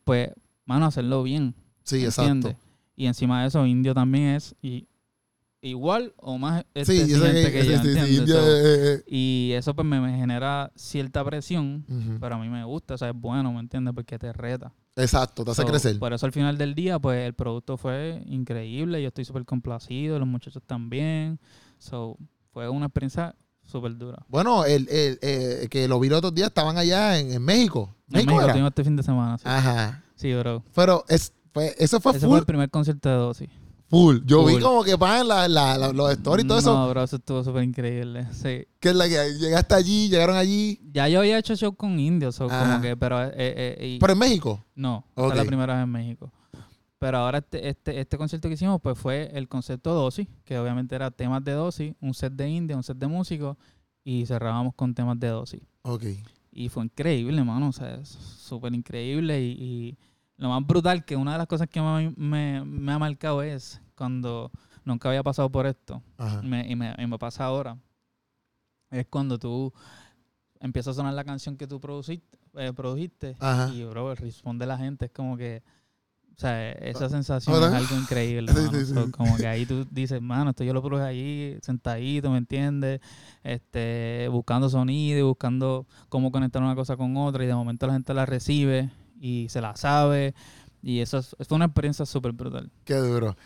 [0.05, 0.31] pues,
[0.65, 1.55] mano, hacerlo bien.
[1.85, 2.53] sí, ¿entiendes?
[2.53, 2.71] exacto.
[2.97, 4.87] Y encima de eso, Indio también es y,
[5.63, 9.03] igual o más este, Sí, exigente que, que sí, yo, sí, sí, So, eh, eh,
[9.07, 11.85] y eso pues me, me genera cierta presión,
[12.21, 13.95] pero a mí me gusta, o sea, es bueno, ¿me entiendes?
[13.95, 14.73] Porque te reta.
[14.97, 15.99] Exacto, te hace So, crecer.
[15.99, 20.19] Por eso al final del día, pues el producto fue increíble, yo estoy súper complacido,
[20.19, 21.39] los muchachos también.
[21.79, 22.17] So,
[22.53, 24.19] fue una experiencia súper dura.
[24.29, 27.95] Bueno, el, el, eh, que lo vi los otros días, estaban allá en, en México.
[28.09, 28.69] En ¿México México era?
[28.69, 29.45] este fin de semana, sí.
[29.47, 30.03] Ajá.
[30.17, 30.65] Sí, bro.
[30.75, 33.49] Pero es, fue, eso fue Ese full, fue el primer concierto de Dosis.
[33.91, 34.19] Full.
[34.25, 36.73] Yo vi como que pagan la, la, la- los stories y todo eso.
[36.75, 38.27] No, bro, eso estuvo súper increíble.
[38.33, 38.65] Sí.
[38.79, 40.81] Que es la que llegaste allí, llegaron allí.
[40.93, 42.61] Ya yo había hecho show con indios, o Ah.
[42.71, 44.65] como que, pero, eh, eh, y- Pero en México.
[44.75, 45.31] no, esta Ok.
[45.33, 46.33] es la primera vez en México.
[46.99, 50.95] Pero ahora este, este, este concierto que hicimos, pues fue el concepto Dosis, que obviamente
[50.95, 53.57] era temas de Dosis, un set de indios, un set de músicos,
[54.05, 55.63] y cerrábamos con temas de Dosis.
[55.83, 56.05] Ok.
[56.53, 59.41] Y fue increíble, hermano, o sea, súper increíble.
[59.43, 59.99] Y, y
[60.41, 63.81] lo más brutal, que una de las cosas que me, me- me ha marcado es
[63.95, 64.51] cuando
[64.85, 66.03] nunca había pasado por esto,
[66.43, 67.77] me- y, me, y me pasa ahora,
[68.91, 69.73] es cuando tú
[70.61, 73.69] empieza a sonar la canción que tú produciste, eh, produjiste Ajá.
[73.71, 75.63] y, bro, el responde de la gente es como que,
[76.37, 77.69] o sea, esa sensación ¿Verdad?
[77.71, 78.51] es algo increíble.
[78.53, 78.71] Sí, mano.
[78.81, 78.95] sí, sí.
[78.95, 83.01] So, como que ahí tú dices, mano, esto yo lo produje allí, sentadito, ¿me entiendes?
[83.43, 87.93] Este, buscando sonido y buscando cómo conectar una cosa con otra y de momento la
[87.93, 90.35] gente la recibe y se la sabe
[90.83, 92.71] y eso es- fue una experiencia súper brutal.
[92.85, 93.37] Qué duro.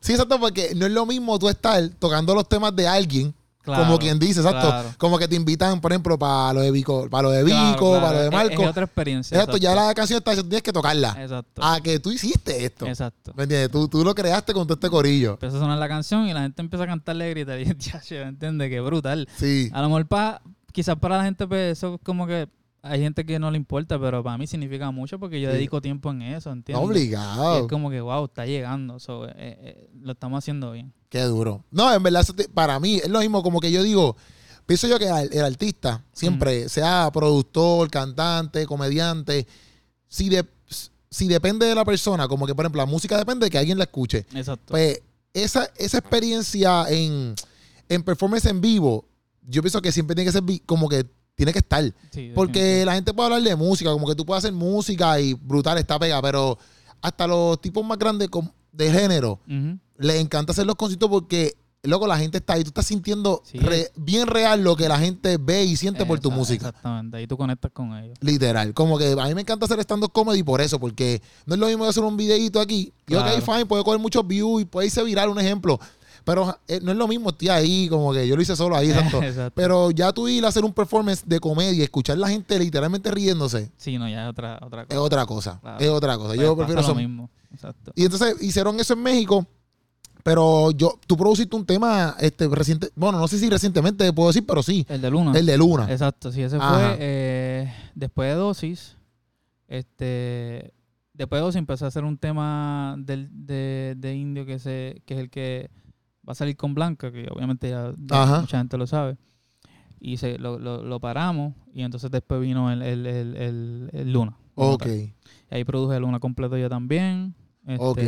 [0.00, 3.84] Sí, exacto, porque no es lo mismo tú estar tocando los temas de alguien, Claro,
[3.84, 4.68] como quien dice, exacto.
[4.68, 4.88] claro.
[4.98, 8.00] Como que te invitan, por ejemplo, para lo de Vico, para lo de Vico, Claro,
[8.02, 8.62] para lo de Marco.
[8.62, 9.34] Es, otra experiencia.
[9.34, 11.16] Exacto, ya la canción está, tienes que tocarla.
[11.18, 11.64] Exacto.
[11.64, 12.86] A que tú hiciste esto.
[12.86, 13.32] Exacto.
[13.34, 13.70] ¿Me entiendes?
[13.70, 15.32] Tú, tú lo creaste con todo este corillo.
[15.32, 17.58] Empieza a sonar la canción y la gente empieza a cantarle y gritar.
[17.60, 18.68] Y ya, ¿me entiendes?
[18.68, 19.26] Que brutal.
[19.38, 19.70] Sí.
[19.72, 22.46] A lo mejor para, quizás para la gente, pues eso es como que
[22.86, 25.56] hay gente que no le importa, pero para mí significa mucho porque yo Sí.
[25.56, 26.84] dedico tiempo en eso, ¿entiendes?
[26.84, 27.60] Y obligado.
[27.60, 29.00] es como que, wow, está llegando.
[29.00, 30.92] so, eh, eh, lo estamos haciendo bien.
[31.08, 31.64] Qué duro.
[31.70, 34.16] No, en verdad, para mí es lo mismo como que yo digo,
[34.66, 39.46] pienso yo que el, artista, siempre, sea productor, cantante, comediante,
[40.06, 40.44] si, de,
[41.10, 43.78] si depende de la persona, como que por ejemplo la música depende de que alguien
[43.78, 44.72] la escuche, Exacto.
[44.72, 45.00] pues
[45.32, 47.34] esa, esa experiencia en,
[47.88, 49.06] en performance en vivo,
[49.46, 51.82] yo pienso que siempre tiene que ser como que tiene que estar.
[52.10, 55.34] Sí, Porque la gente puede hablar de música, como que tú puedes hacer música y
[55.34, 56.58] brutal, está pega, pero
[57.00, 58.28] hasta los tipos más grandes
[58.72, 59.40] de género
[59.98, 63.58] les encanta hacer los conciertos porque, loco, la gente está ahí, tú estás sintiendo Sí.
[63.58, 66.68] re- bien real lo que la gente ve y siente por tu música.
[66.68, 67.16] Exactamente.
[67.16, 68.16] Ahí tú conectas con ellos.
[68.20, 68.72] Literal.
[68.72, 71.66] Como que a mí me encanta hacer stand-up comedy por eso, porque no es lo
[71.66, 72.92] mismo hacer un videito aquí.
[73.06, 73.42] Y ok, Claro.
[73.42, 75.78] fine, puede coger muchos views y puede irse viral un ejemplo.
[76.24, 78.88] Pero eh, no es lo mismo, estoy ahí, como que yo lo hice solo ahí,
[78.90, 79.22] exacto.
[79.22, 79.52] Exacto.
[79.54, 83.70] Pero ya tú ir a hacer un performance de comedia, escuchar la gente literalmente riéndose,
[83.76, 85.00] Sí, no, ya es otra, otra es cosa.
[85.02, 85.58] otra cosa.
[85.60, 85.78] Claro.
[85.80, 86.28] Es otra cosa.
[86.28, 86.94] Pues Yo prefiero lo eso.
[86.94, 87.30] mismo.
[87.52, 87.92] Exacto.
[87.94, 89.46] Y entonces hicieron eso en México.
[90.22, 94.46] Pero yo, tú produciste un tema este, reciente, bueno, no sé si recientemente puedo decir,
[94.46, 95.38] pero sí, El de Luna.
[95.38, 95.86] el de Luna.
[95.92, 96.72] Exacto, sí, ese Ajá.
[96.72, 98.96] fue eh, después de dosis.
[99.68, 100.72] Este,
[101.12, 105.12] después de dosis empecé a hacer un tema del, de, de indio que se, que
[105.14, 105.70] es el que
[106.26, 109.16] va a salir con Blanca, que obviamente ya, mucha gente lo sabe.
[110.00, 114.36] Y se, lo, lo, lo paramos y entonces después vino el, el, el, el- Luna.
[114.54, 114.86] ok.
[114.86, 115.14] Y
[115.50, 117.34] ahí produje el Luna completo yo también.
[117.66, 117.98] Este, Ok.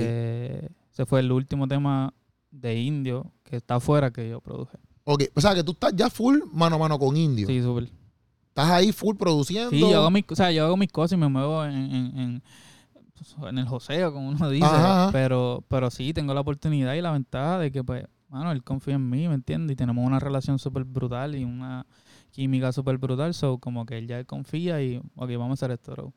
[0.92, 2.12] Ese fue el último tema
[2.50, 4.76] de indio que está afuera que yo produje.
[5.04, 5.24] Ok.
[5.34, 7.46] O sea, que tú estás ya full mano a mano con Indio.
[7.46, 7.84] Sí, súper.
[8.48, 9.70] Estás ahí full produciendo.
[9.70, 12.18] Sí, yo hago, mis, o sea, yo hago mis cosas y me muevo en, en,
[12.18, 12.42] en,
[13.48, 14.64] en el joseo, como uno dice.
[14.66, 15.10] Ajá.
[15.12, 18.94] Pero, pero sí, tengo la oportunidad y la ventaja de que, pues, mano, él confía
[18.94, 19.74] en mí, ¿me entiendes?
[19.74, 21.86] Y tenemos una relación súper brutal y una
[22.30, 23.34] química súper brutal.
[23.34, 26.12] So, como que él ya confía y, ok, vamos a hacer esto, bro.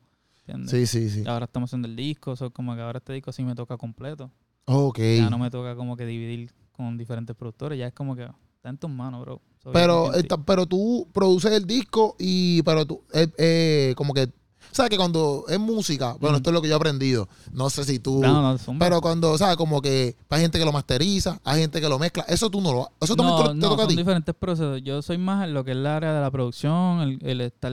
[0.47, 0.71] ¿Entiendes?
[0.71, 1.23] Sí, sí, sí.
[1.25, 3.77] Y ahora estamos haciendo el disco, so, como que ahora este disco sí me toca
[3.77, 4.31] completo.
[4.65, 4.99] Ok.
[5.17, 8.23] Ya no me toca como que dividir con diferentes productores, ya es como que
[8.55, 9.41] está en tus manos, bro.
[9.61, 14.29] So, Pero, esta- pero tú produces el disco y, pero tú, eh, eh, como que,
[14.71, 17.83] ¿sabes que cuando es música, bueno, esto es lo que yo he aprendido, no sé
[17.83, 18.85] si tú, No, no, zumba.
[18.85, 19.57] pero cuando, ¿sabes?
[19.57, 22.71] Como que hay gente que lo masteriza, hay gente que lo mezcla, eso tú no
[22.73, 23.95] lo, eso también no, te, te toca a son ti.
[23.95, 24.81] diferentes procesos.
[24.83, 27.71] Yo soy más en lo que es el área de la producción, el, el estar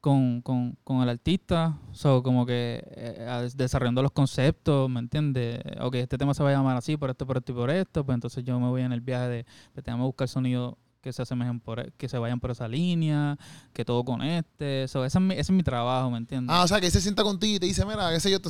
[0.00, 5.60] con, con, con el artista, so, como que eh, desarrollando los conceptos, ¿me entiendes?
[5.80, 8.04] Ok, este tema se va a llamar así, por esto, por esto y por esto,
[8.04, 11.12] pues entonces yo me voy en el viaje de, pues tenemos que buscar sonidos que
[11.12, 13.36] se asemejen por, e- que se vayan por esa línea,
[13.74, 16.54] que todo conecte, so, ese, es mi, ese es mi trabajo, ¿me entiendes?
[16.56, 18.48] Ah, o sea, que se sienta contigo y te dice, mira, qué sé yo, te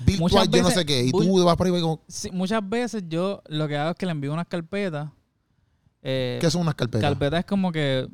[0.00, 2.30] Bill Muchas White, yo no sé qué, y tú vas por ahí y como, Sí,
[2.30, 5.10] muchas veces yo lo que hago es que le envío unas carpetas.
[6.02, 7.08] eh, ¿qué son unas carpetas?
[7.10, 8.06] Carpeta es como que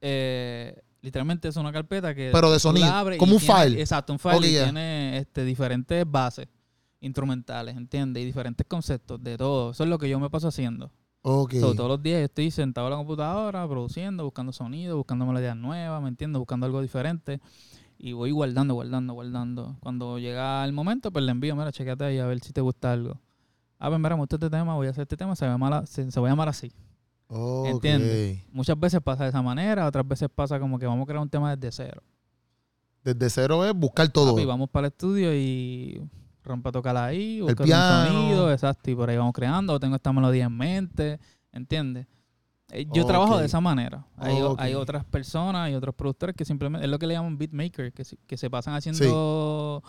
[0.00, 2.86] eh, literalmente es una carpeta que Pero de sonido,
[3.18, 3.80] como un tiene- file.
[3.80, 4.64] Exacto, un file Ok, y ya.
[4.64, 6.46] tiene este, diferentes bases
[7.00, 8.22] instrumentales, ¿entiendes?
[8.22, 9.72] Y diferentes conceptos de todo.
[9.72, 10.92] Eso es lo que yo me paso haciendo.
[11.22, 11.54] Ok.
[11.54, 15.56] So, todos los días yo estoy sentado en la computadora produciendo, buscando sonido, buscando melodías
[15.56, 16.38] nuevas, ¿me entiendes?
[16.38, 17.40] Buscando algo diferente.
[17.98, 19.76] Y voy guardando, guardando, guardando.
[19.80, 22.92] Cuando llega el momento, pues le envío, mira, chequete ahí a ver si te gusta
[22.92, 23.20] algo.
[23.78, 25.54] Ah, pues mira, me gusta este tema, voy a hacer este tema, se va a
[25.54, 26.72] llamar, se, se va a llamar así.
[27.28, 27.68] Ok.
[27.68, 28.40] ¿entiendes?
[28.52, 31.30] Muchas veces pasa de esa manera, otras veces pasa como que vamos a crear un
[31.30, 32.02] tema desde cero.
[33.04, 34.34] Desde cero es buscar todo.
[34.34, 36.02] Papi, vamos para el estudio y
[36.44, 37.68] rompa a tocar ahí, buscar un
[38.16, 41.20] sonido, exacto, y por ahí vamos creando, o tengo esta melodía en mente,
[41.52, 42.06] ¿entiendes?
[42.70, 44.06] Eh, Yo trabajo de esa manera.
[44.16, 44.40] Hay,
[44.74, 48.16] otras personas y otros productores que simplemente, es lo que le llaman beatmaker, que, se-
[48.26, 49.82] que se pasan haciendo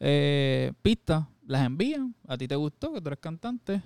[0.00, 3.82] eh, pistas, las envían, a ti te gustó, que tú eres cantante,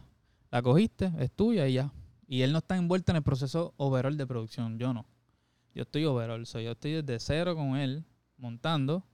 [0.50, 1.92] la cogiste, es tuya y ya.
[2.26, 5.06] Y él no está envuelto en el proceso overall de producción, yo no.
[5.74, 8.04] Yo estoy overall, so, yo estoy desde cero con él,
[8.36, 9.04] montando.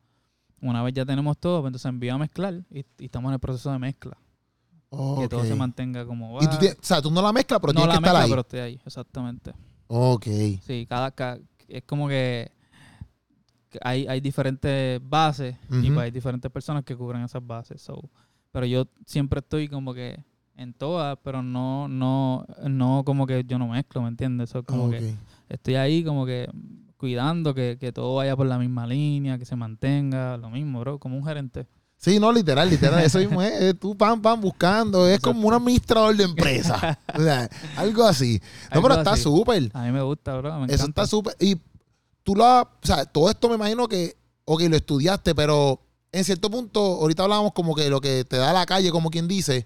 [0.61, 3.40] Una vez ya tenemos todo, pues entonces envío a mezclar y, y estamos en el
[3.40, 4.16] proceso de mezcla.
[5.18, 6.44] Que todo se mantenga como va.
[6.44, 8.12] Y tú, tienes- o sea, tú no la mezclas, pero no tienes la que estar
[8.14, 8.30] mezcla, ahí.
[8.30, 9.52] pero estoy ahí, exactamente.
[9.88, 10.26] Ok.
[10.62, 11.38] Sí, cada, ca-
[11.68, 12.50] es como que
[13.82, 15.94] hay, hay diferentes bases y Ujú.
[15.94, 17.82] pues hay diferentes personas que cubren esas bases.
[17.82, 18.09] So,
[18.50, 20.18] pero yo siempre estoy como que
[20.56, 24.50] en todas, pero no, no, no como que yo no mezclo, ¿me entiendes?
[24.50, 24.90] So, como Ok.
[24.92, 25.14] que
[25.50, 26.48] estoy ahí como que
[26.99, 30.99] cuidando que, que todo vaya por la misma línea, que se mantenga, lo mismo, bro,
[30.99, 31.66] como un gerente.
[31.96, 33.03] Sí, no, literal, literal.
[33.03, 35.09] Eso mismo es, tú pam, pam, buscando.
[35.09, 36.99] Es como un administrador de empresa.
[37.18, 38.40] O sea, algo así.
[38.72, 39.70] No, pero está súper.
[39.72, 40.61] A mí me gusta, bro.
[40.61, 41.03] Me Eso encanta.
[41.03, 41.34] está súper.
[41.40, 41.57] Y
[42.22, 44.16] tú lo O sea, todo esto me imagino que.
[44.44, 45.80] Ok, lo estudiaste, pero
[46.12, 49.26] en cierto punto, ahorita hablábamos como que lo que te da la calle, como quien
[49.26, 49.64] dice.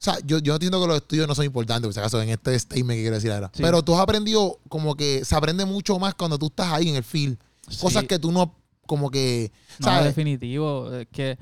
[0.00, 2.56] sea, yo, yo entiendo que los estudios no son importantes, por si acaso, en este
[2.58, 3.50] statement que quiero decir ahora.
[3.52, 3.62] Sí.
[3.62, 6.96] Pero tú has aprendido como que se aprende mucho más cuando tú estás ahí en
[6.96, 7.36] el field.
[7.80, 8.54] Cosas que tú no,
[8.86, 9.50] como que.
[9.80, 10.92] No, definitivo.
[10.94, 11.36] Es que.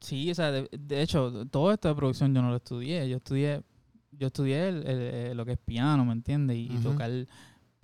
[0.00, 3.08] Sí, o sea, de, de hecho, todo esto de producción yo no lo estudié.
[3.08, 3.62] Yo estudié,
[4.12, 6.56] yo estudié el- el- el- lo que es piano, ¿me entiendes?
[6.56, 6.90] Y, y Ujú.
[6.92, 7.10] tocar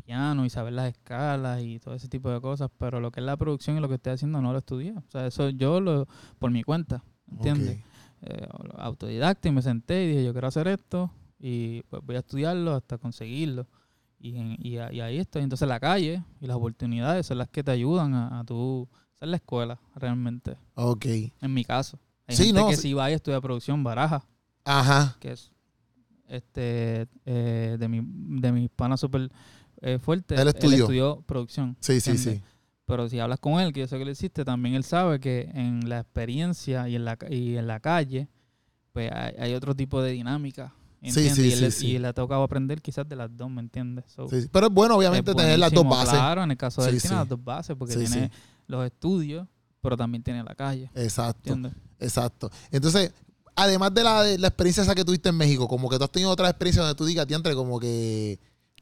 [0.04, 2.70] piano y saber las escalas y todo ese tipo de cosas.
[2.78, 4.92] Pero lo que es la producción y lo que estoy haciendo no lo estudié.
[4.92, 6.06] O sea, eso yo lo
[6.38, 7.78] por mi cuenta, ¿entiendes?
[7.78, 7.89] Ok.
[8.22, 8.46] Eh,
[8.76, 12.74] autodidacta y me senté y dije, yo quiero hacer esto y pues voy a estudiarlo
[12.74, 13.66] hasta conseguirlo.
[14.18, 14.34] Y,
[14.68, 15.42] y, ahí estoy.
[15.42, 18.86] Entonces la calle y las oportunidades son las que te ayudan a, a tú
[19.18, 21.06] ser la escuela realmente, Ok.
[21.06, 21.98] en mi caso.
[22.26, 22.82] Hay Sí, gente no, que sí.
[22.82, 24.22] si va y estudia producción, baraja,
[24.64, 25.16] Ajá.
[25.20, 25.50] que es
[26.28, 28.00] este eh, de mi
[28.40, 29.30] de mis panas súper
[29.80, 30.34] eh, fuerte.
[30.40, 30.78] Él estudió.
[30.84, 31.76] estudió producción.
[31.80, 32.42] Sí, sí, ¿entiendes?
[32.42, 32.48] sí.
[32.90, 35.50] Pero si hablas con él, que yo sé que lo hiciste, también él sabe que
[35.54, 38.28] en la experiencia y en la, y en la calle,
[38.92, 40.74] pues hay, hay otro tipo de dinámica.
[41.00, 41.34] ¿entiendes?
[41.34, 41.86] sí, y, él, sí, le- sí.
[41.92, 44.04] y le ha tocado aprender quizás de las dos, ¿me entiendes?
[44.08, 44.26] So.
[44.52, 46.10] Pero es bueno, obviamente, es tener las dos bases.
[46.10, 48.30] Claro, en el caso de él tiene las dos bases porque tiene
[48.66, 49.46] los estudios,
[49.80, 50.90] pero también tiene la calle.
[50.94, 51.52] Exacto.
[51.52, 51.72] ¿Entiendes?
[52.00, 52.50] Exacto.
[52.70, 53.14] Entonces,
[53.54, 56.10] además de la, de la experiencia esa que tuviste en México, como que tú has
[56.10, 58.38] tenido otra experiencia donde tú digas, diantre, como que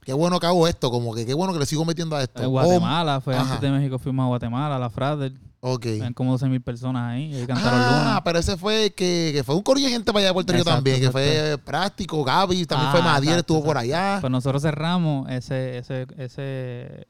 [0.08, 2.40] qué bueno que hago esto, como que qué bueno que le sigo metiendo a esto.
[2.40, 3.42] En O- Guatemala, fue ajá.
[3.54, 5.86] antes de México, fuimos a Guatemala, la Frater, ok.
[6.14, 8.20] como 12 mil personas ahí, y ahí cantaron Ah, Luna.
[8.24, 10.62] pero ese fue que, que fue un corillo de gente para allá de Puerto Rico
[10.62, 14.16] Exacto, también, que fue práctico, Gaby, también fue Ah, Madiel, exacto, estuvo por allá.
[14.22, 17.06] Pues nosotros cerramos ese, ese, ese,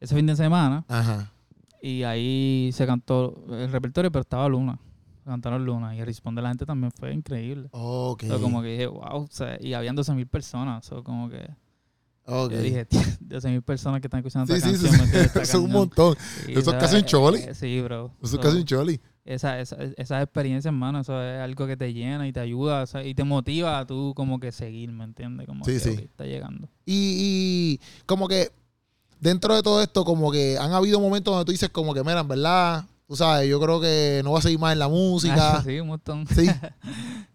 [0.00, 1.30] ese fin de semana Ajá.
[1.80, 4.80] y ahí se cantó el repertorio, pero estaba Luna.
[5.24, 7.68] Cantaron Luna y el responde de la gente también fue increíble.
[7.70, 8.24] Ok.
[8.26, 10.84] So, como que dije, wow, o sea, y habían 12 mil personas.
[10.84, 11.48] so, como que
[12.26, 12.50] ok.
[12.52, 12.86] yo dije,
[13.20, 14.98] 12 mil personas que están escuchando Sí, esta sí, sí, canción.
[15.00, 15.32] ¿me entiendes?
[15.32, 15.38] sí.
[15.38, 16.16] Esta Eso es un montón.
[16.48, 17.38] Y, Eso es casi un choli.
[17.40, 18.12] eh, Sí, bro.
[18.22, 19.00] Eso es casi un choli.
[19.24, 22.86] esa, esa, esa experiencia, hermano, eso es algo que te llena y te ayuda o
[22.86, 25.46] sea, y te motiva a tú como que seguir, ¿me entiendes?
[25.46, 25.90] Como Sí, que sí.
[25.90, 26.68] está llegando.
[26.84, 28.50] Y, y como que
[29.20, 32.20] dentro de todo esto, como que han habido momentos donde tú dices como que, mira,
[32.20, 35.58] en verdad, tú sabes, yo creo que no voy a seguir más en la música.
[35.58, 36.26] Ah, sí, un montón.
[36.26, 36.46] Sí.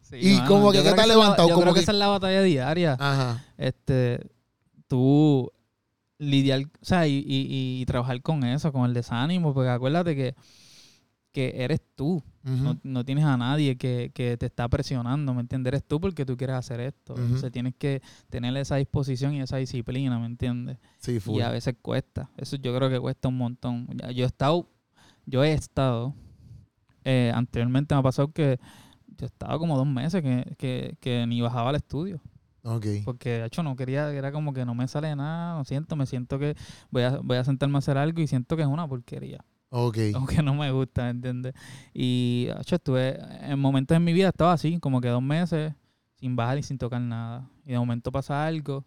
[0.09, 1.49] Sí, Y mano, como que, ¿qué es la- levantado?
[1.49, 2.95] Yo Como creo que que- esa es la batalla diaria.
[2.97, 3.43] Ajá.
[3.57, 4.25] Este,
[4.88, 5.51] tú
[6.19, 10.35] lidiar, o sea, y, y- y trabajar con eso, con el desánimo, porque acuérdate que,
[11.31, 12.23] que eres tú,
[12.63, 15.71] no, no tienes a nadie que, que te está presionando, ¿me entiendes?
[15.71, 17.13] Eres tú porque tú quieres hacer esto.
[17.13, 17.21] Ujú.
[17.23, 20.77] Entonces tienes que tener esa disposición y esa disciplina, ¿me entiendes?
[20.97, 21.38] Sí, full.
[21.38, 22.29] Y a veces cuesta.
[22.38, 23.88] Eso yo creo que cuesta un montón.
[24.15, 24.67] Yo he estado,
[25.25, 26.15] yo he estado,
[27.03, 28.59] eh, anteriormente me ha pasado que
[29.17, 32.21] yo estaba como dos meses que, que, que ni bajaba al estudio.
[32.70, 32.86] Ok.
[33.05, 36.05] Porque de hecho no quería, era como que no me sale nada, lo siento, me
[36.05, 36.55] siento que
[36.91, 39.43] voy a, voy a sentarme a hacer algo y siento que es una porquería.
[39.70, 39.97] Ok.
[40.13, 41.53] Como que no me gusta, ¿me entiendes?
[41.93, 45.74] Y de hecho estuve, en momentos en mi vida estaba así, como que dos meses
[46.15, 47.49] sin bajar y sin tocar nada.
[47.65, 48.86] Y de momento pasa algo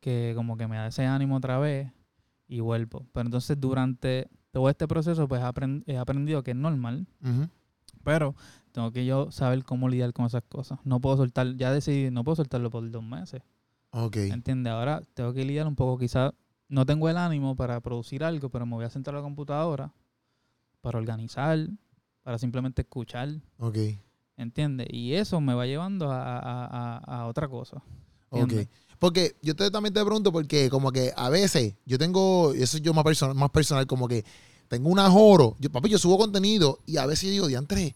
[0.00, 1.90] que como que me da ese ánimo otra vez
[2.46, 3.06] y vuelvo.
[3.12, 7.06] Pero entonces durante todo este proceso pues he aprend- he aprendido que es normal,
[8.04, 8.34] pero
[8.78, 10.78] tengo que yo saber cómo lidiar con esas cosas.
[10.84, 13.42] No puedo soltar, ya decidí, no puedo soltarlo por dos meses.
[13.90, 14.16] Ok.
[14.18, 14.72] ¿Entiendes?
[14.72, 16.32] Ahora tengo que lidiar un poco, quizás
[16.68, 19.92] no tengo el ánimo para producir algo, pero me voy a sentar a la computadora
[20.80, 21.58] para organizar,
[22.22, 23.78] para simplemente escuchar, Ok.
[24.36, 24.86] ¿entiendes?
[24.90, 27.82] Y eso me va llevando a, a- a- a otra cosa.
[28.28, 28.42] Ok.
[28.42, 28.68] ¿entiendes?
[29.00, 32.82] Porque yo te, también te pregunto porque como que a veces yo tengo, eso es
[32.82, 34.24] yo más personal, más personal, como que
[34.68, 35.56] tengo un ajoro.
[35.58, 37.94] Yo, papi, yo subo contenido y a veces yo digo, diantre,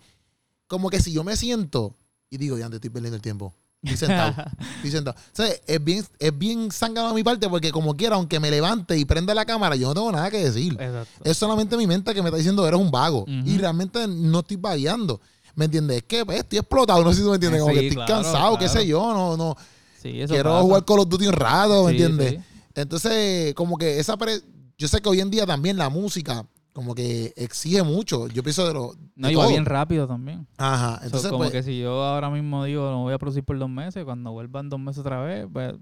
[0.72, 1.94] como que si yo me siento
[2.30, 3.54] y digo, diantre, estoy perdiendo el tiempo.
[3.82, 4.34] Estoy sentado.
[4.76, 5.16] estoy sentado.
[5.18, 8.50] O sea, es bien, es bien zángano de mi parte porque como quiera, aunque me
[8.50, 10.72] levante y prenda la cámara, yo no tengo nada que decir.
[10.80, 11.20] Exacto.
[11.24, 13.24] Es solamente mi mente que me está diciendo eres un vago.
[13.28, 15.20] Y realmente no estoy vagueando.
[15.54, 15.98] ¿Me entiendes?
[15.98, 17.60] Es que pues, estoy explotado, no sé si tú me entiendes.
[17.60, 19.12] Como Sí, que estoy claro, cansado, qué sé yo.
[19.12, 19.54] No, no.
[20.00, 20.62] Sí, eso Quiero pasa.
[20.62, 22.40] jugar Call of Duty un rato, ¿me Sí, entiendes?
[22.74, 24.16] Entonces, como que esa...
[24.16, 24.40] pre-
[24.78, 28.28] Yo sé que hoy en día también la música como que exige mucho.
[28.28, 28.94] Yo pienso de lo...
[28.94, 29.48] de No, va todo.
[29.48, 30.46] bien rápido también.
[30.56, 30.98] Ajá.
[30.98, 31.52] So, Entonces, como pues...
[31.52, 34.68] que si yo ahora mismo digo no voy a producir por dos meses, cuando vuelvan
[34.68, 35.74] dos meses otra vez, pues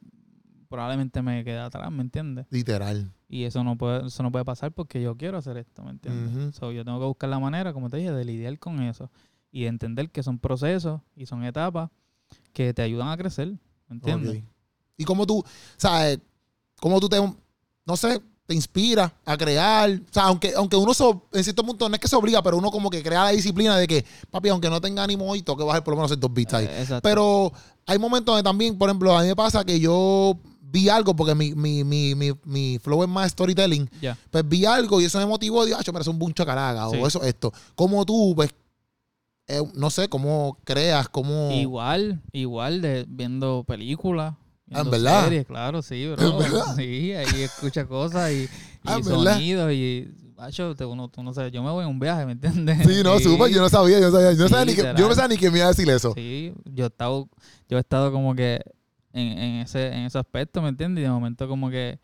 [0.68, 2.46] probablemente me quede atrás, ¿me entiendes?
[2.50, 3.12] Literal.
[3.28, 6.34] Y eso no puede, eso no puede pasar porque yo quiero hacer esto, ¿me entiendes?
[6.34, 6.52] Ujú.
[6.52, 9.10] So, yo tengo que buscar la manera, como te dije, de lidiar con eso.
[9.52, 11.90] Y de entender que son procesos y son etapas
[12.52, 13.48] que te ayudan a crecer,
[13.88, 14.44] ¿me entiendes?
[14.96, 15.44] Y como tú,
[15.76, 16.20] ¿sabes?
[16.80, 17.16] Como tú te...
[17.84, 18.20] No sé,
[18.50, 19.88] te inspira a crear.
[19.90, 22.56] O sea, aunque, aunque uno so- en cierto punto no es que se obliga, pero
[22.58, 25.56] uno como que crea la disciplina de que, papi, aunque no tenga ánimo hoy, tengo
[25.56, 26.64] que bajar por lo menos hacer dos beats ahí.
[26.66, 27.08] Eh, exacto.
[27.08, 27.52] Pero
[27.86, 31.36] hay momentos donde también, por ejemplo, a mí me pasa que yo vi algo, porque
[31.36, 33.88] mi, mi, mi, mi, mi flow es más storytelling,
[34.32, 36.96] pues vi algo y eso me motivó, digo, ah, yo me un buncho caraga, Sí.
[37.00, 37.52] o eso, esto.
[37.76, 38.50] Como tú, pues,
[39.46, 41.52] eh, no sé, cómo creas, cómo...
[41.52, 44.34] Igual, igual de viendo películas.
[44.72, 45.24] Ah, ¿en viendo verdad?
[45.24, 46.30] series, claro, sí, bro.
[46.30, 46.64] ¿En verdad?
[46.76, 48.48] Sí, ahí escucha cosas y, y
[48.84, 50.08] Ah, sonidos y.
[50.36, 52.78] Macho, te- uno, tú no sabes, yo me voy en un viaje, ¿me entiendes?
[52.86, 54.82] Sí, no, súper, yo no sabía, yo no sabía, yo no Sí, sabía ni que,
[54.82, 56.14] yo no pensaba ni que me iba a decir eso.
[56.14, 57.28] Sí, yo he estado,
[57.68, 58.58] yo he estado como que
[59.12, 61.02] en, en ese, en ese aspecto, ¿me entiendes?
[61.02, 61.98] Y de momento como que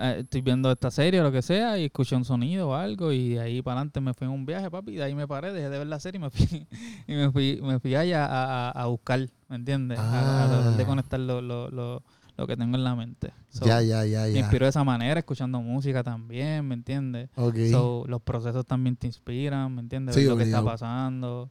[0.00, 3.30] estoy viendo esta serie o lo que sea y escuché un sonido o algo y
[3.30, 5.52] de ahí para adelante me fui en un viaje, papi, y de ahí me paré,
[5.52, 6.66] dejé de ver la serie y me fui,
[7.06, 9.98] y me fui, me fui allá a, a- a buscar, ¿me entiendes?
[10.10, 10.86] A, a tratar de Ah.
[10.86, 12.02] conectar lo, lo, lo,
[12.36, 13.32] lo que tengo en la mente.
[13.50, 14.38] So, ya, ya, ya, Me ya.
[14.40, 17.30] inspiro de esa manera, escuchando música también, ¿me entiendes?
[17.70, 20.14] So, los procesos también te inspiran, ¿me entiendes?
[20.14, 21.50] Sí, Ver lo que está pasando.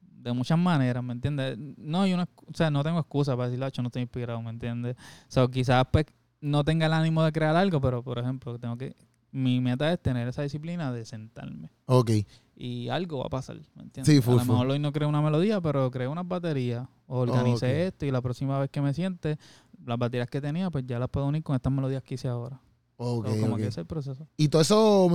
[0.00, 1.58] De muchas maneras, ¿me entiendes?
[1.76, 4.48] No una, excu- o sea, no tengo excusa para decirlo, "Acho, no estoy inspirado, ¿me
[4.50, 4.96] entiendes?
[5.28, 6.06] So, quizás pues
[6.44, 8.94] no tenga el ánimo de crear algo, pero por ejemplo, tengo que
[9.32, 12.10] mi meta es tener esa disciplina de sentarme ok.
[12.54, 14.06] y algo va a pasar, ¿me entiendes?
[14.14, 14.48] Sí, a full, lo full.
[14.52, 18.58] mejor hoy no creo una melodía, pero creo unas baterías organicé esto y la próxima
[18.60, 19.38] vez que me siente,
[19.84, 22.60] las baterías que tenía, pues ya las puedo unir con estas melodías que hice ahora.
[22.96, 24.28] Ok, So, como que ese es el proceso.
[24.36, 25.08] Y todo eso,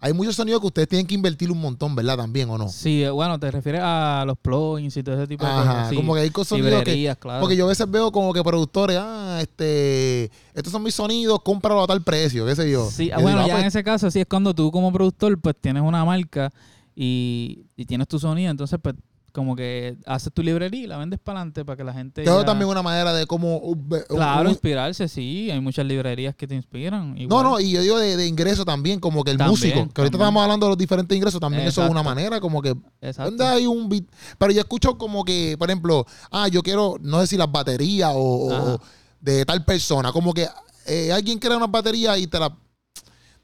[0.00, 2.16] hay muchos sonidos que ustedes tienen que invertir un montón, ¿verdad?
[2.16, 2.68] También, ¿o no?
[2.68, 5.88] Sí, eh, bueno, te refieres a los plugins y todo ese tipo de cosas.
[5.90, 7.16] Sí, como que hay cosas sonidos que...
[7.18, 7.40] claro.
[7.40, 11.82] Porque yo a veces veo como que productores, ah, este, estos son mis sonidos, cómpralo
[11.82, 12.88] a tal precio, qué sé yo.
[12.90, 14.92] Sí, ah, bueno, digo, ah, ya en pues, ese caso sí es cuando tú como
[14.92, 16.52] productor pues tienes una marca
[16.94, 18.94] y, y tienes tu sonido, entonces pues
[19.38, 22.44] como que haces tu librería y la vendes para adelante para que la gente ya-
[22.44, 23.56] también una manera de cómo...
[23.58, 27.14] uh, ve- Claro, inspirarse, sí, hay muchas librerías que te inspiran.
[27.14, 27.44] no, igual.
[27.44, 30.16] no, y yo digo de, de ingreso también, como que el También, músico, que ahorita
[30.16, 33.30] estamos hablando de los diferentes ingresos, también eso es una manera como que Exacto.
[33.30, 34.04] ¿Dónde hay un beat?
[34.38, 38.10] Pero yo escucho como que, por ejemplo, ah, yo quiero, no sé si las baterías
[38.14, 38.78] o,
[39.20, 40.12] de tal persona.
[40.12, 40.48] Como que
[40.86, 42.54] eh, alguien crea unas baterías y te la.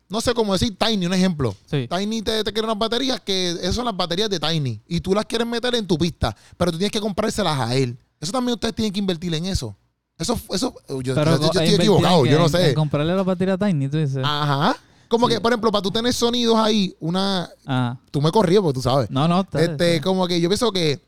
[0.08, 1.56] No sé cómo decir, Tiny, un ejemplo.
[1.66, 1.88] Sí.
[1.88, 4.80] Tiny te, te crea unas baterías que esas son las baterías de Tiny.
[4.86, 7.98] Y tú las quieres meter en tu pista, pero tú tienes que comprárselas a él.
[8.20, 9.76] Eso también ustedes tienen que invertir en eso.
[10.16, 12.68] Eso, eso, yo, yo- estoy equivocado, yo no en- sé.
[12.68, 14.22] en comprarle la batería Tiny, tú dices.
[14.24, 14.76] Ajá.
[15.08, 15.34] Como Sí.
[15.34, 17.50] que, por ejemplo, para tú tener sonidos ahí, una.
[17.66, 19.10] Ah, Tú me corrías, porque tú sabes.
[19.10, 21.04] no, no, está- Este, está- como que yo pienso que,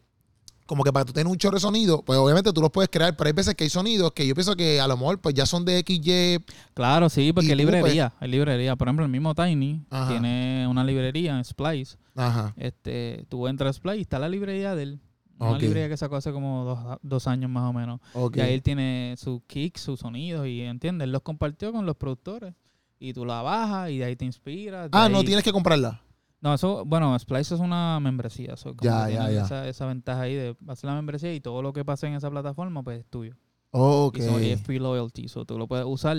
[0.66, 3.16] como que para tú tener un chorro de sonido, pues obviamente tú los puedes crear,
[3.16, 5.46] pero hay veces que hay sonidos que yo pienso que a lo mejor pues ya
[5.46, 6.44] son de XY.
[6.74, 8.76] Claro, sí, porque hay tú, pues- librería, hay librería.
[8.76, 10.10] Por ejemplo, el mismo Tiny Ajá.
[10.10, 11.96] tiene una librería en Splice.
[12.14, 12.52] Ajá.
[12.56, 15.00] Este, tú entras a Splice y está la librería de él.
[15.38, 18.00] Una librería que sacó hace como dos, dos años más o menos.
[18.34, 21.94] Y ahí él tiene sus kicks, sus sonidos y entiendes, él los compartió con los
[21.96, 22.54] productores.
[22.98, 24.88] Y tú la bajas y de ahí te inspiras.
[24.92, 26.00] Ah, no tienes que comprarla.
[26.40, 28.54] No, eso, bueno, Splice es una membresía.
[28.54, 29.44] eso como Ya, que ya, ya.
[29.44, 32.30] Esa, esa ventaja ahí de hacer la membresía y todo lo que pase en esa
[32.30, 33.34] plataforma, pues es tuyo.
[33.70, 34.18] Ok.
[34.18, 36.16] Y, y es free loyalty, so tú lo puedes usar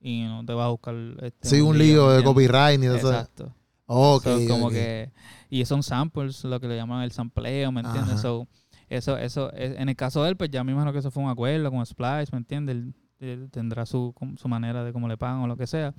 [0.00, 3.10] y no te vas a buscar este, Sí, un lío de copyright y todo eso.
[3.12, 3.54] Exacto.
[3.86, 4.22] Ok.
[4.24, 5.10] So, como que
[5.48, 8.22] y son samples lo que le llaman el sampleo me entiendes Ajá.
[8.22, 8.46] so,
[8.88, 11.24] eso eso es- en el caso de él pues ya me imagino que eso fue
[11.24, 15.16] un acuerdo con Splice me entiendes él, él tendrá su su manera de cómo le
[15.16, 15.92] pagan o lo que sea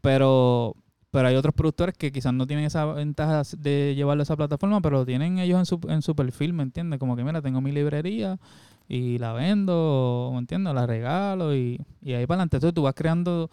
[0.00, 0.76] pero
[1.16, 4.82] pero hay otros productores que quizás no tienen esa ventaja de llevarlo a esa plataforma
[4.82, 7.62] pero lo tienen ellos en su, en su perfil me entiendes como que mira tengo
[7.62, 8.38] mi librería
[8.86, 12.92] y la vendo me entiendes la regalo y, y ahí para adelante entonces tú vas
[12.94, 13.48] creando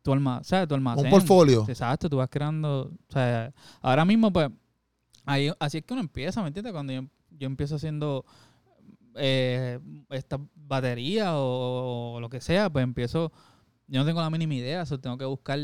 [0.00, 0.66] tu alma, ¿sabes?
[0.66, 1.04] Tu almacén.
[1.04, 1.66] Un portfolio.
[1.68, 3.52] Exacto, tú vas creando, o sea,
[3.82, 4.48] ahora mismo pues
[5.26, 6.72] ahí, así es que uno empieza, ¿me entiendes?
[6.72, 7.02] Cuando yo,
[7.32, 8.24] yo empiezo haciendo
[9.14, 9.78] eh,
[10.08, 13.30] esta batería o, o lo que sea, pues empiezo,
[13.88, 15.58] yo no tengo la mínima idea, eso tengo que buscar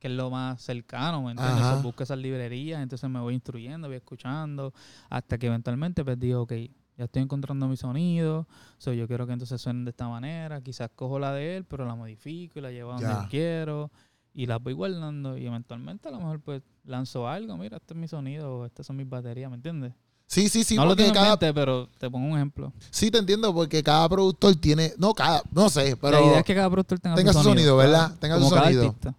[0.00, 1.64] qué es lo más cercano, ¿me entiendes?
[1.66, 4.72] So, busco esas librerías, entonces me voy instruyendo, voy escuchando,
[5.10, 6.52] hasta que eventualmente pues digo, ok,
[6.96, 8.48] ya estoy encontrando mi sonido,
[8.78, 11.84] so, yo quiero que entonces suenen de esta manera, quizás cojo la de él, pero
[11.84, 13.28] la modifico y la llevo a donde Ya.
[13.30, 13.90] quiero
[14.32, 18.00] y las voy guardando y eventualmente a lo mejor pues lanzo algo, mira, este es
[18.00, 19.92] mi sonido, estas son mis baterías, ¿me entiendes?
[20.26, 21.30] Sí, sí, sí, no lo tengo en cada.
[21.30, 22.72] mente, pero te pongo un ejemplo.
[22.90, 24.92] Sí, te entiendo, porque cada productor tiene.
[24.96, 25.42] No, cada.
[25.50, 26.20] No sé, pero.
[26.20, 28.16] la idea es que cada productor tenga, tenga su sonido, ¿verdad?
[28.20, 28.84] Tenga como su cada sonido.
[28.84, 29.14] artista.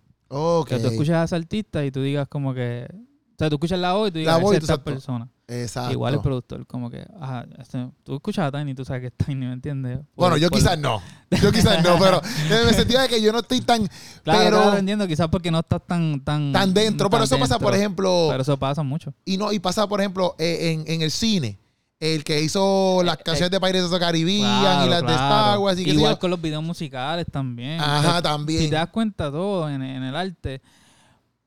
[0.65, 2.87] Que tú escuchas a ese artista y tú digas como que...
[2.91, 4.83] O sea, tú escuchas la voz y tú La digas, voz y esa es esta
[4.83, 5.29] persona.
[5.47, 5.91] Exacto.
[5.91, 7.05] Igual el productor, como que...
[7.19, 9.99] Ajá, este, tú escuchas a Tiny y tú sabes que es Tiny, ¿me entiendes?
[10.15, 11.01] Bueno, yo por- quizás no.
[11.41, 13.89] Yo quizás no, pero en el sentido de que yo no estoy tan.
[14.23, 14.61] Claro, pero.
[14.61, 16.23] claro, entiendo, quizás porque no estás tan...
[16.23, 17.09] Tan, Tan dentro.
[17.09, 18.27] Pero eso pasa, por ejemplo.
[18.29, 19.13] Pero eso pasa mucho.
[19.25, 21.59] Y no, y pasa, por ejemplo, eh, en, en el cine.
[22.01, 25.11] El que hizo las Eh, canciones de Pirates of the Caribbean Claro, y las de.
[25.13, 25.79] Star Wars.
[25.79, 27.79] Y Igual con los videos musicales también.
[27.79, 28.69] Ajá, Si también.
[28.69, 30.61] te das cuenta todo en, en el arte,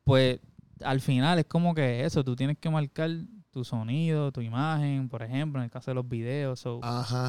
[0.05, 0.39] pues
[0.83, 3.11] al final es como que eso, tú tienes que marcar
[3.55, 6.61] tu sonido, tu imagen, por ejemplo, en el caso de los videos.
[6.61, 6.81] so.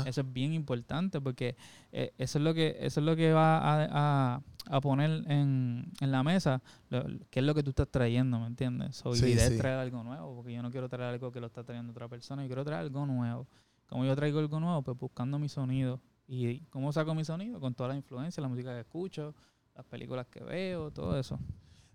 [0.05, 1.55] Eso es bien importante porque
[1.91, 5.91] eh, eso es lo que eso es lo que va a, a- a poner en,
[6.01, 8.95] en la mesa, lo- qué es lo que tú estás trayendo, ¿me entiendes?
[8.97, 9.57] So, y Sí, sí.
[9.57, 12.41] traer algo nuevo, porque yo no quiero traer algo que lo está trayendo otra persona,
[12.41, 13.47] yo quiero traer algo nuevo.
[13.87, 14.81] ¿Cómo yo traigo algo nuevo?
[14.81, 16.01] Pues buscando mi sonido.
[16.27, 17.59] ¿Y cómo saco mi sonido?
[17.59, 19.35] Con toda la influencia, la música que escucho,
[19.75, 21.39] las películas que veo, todo eso.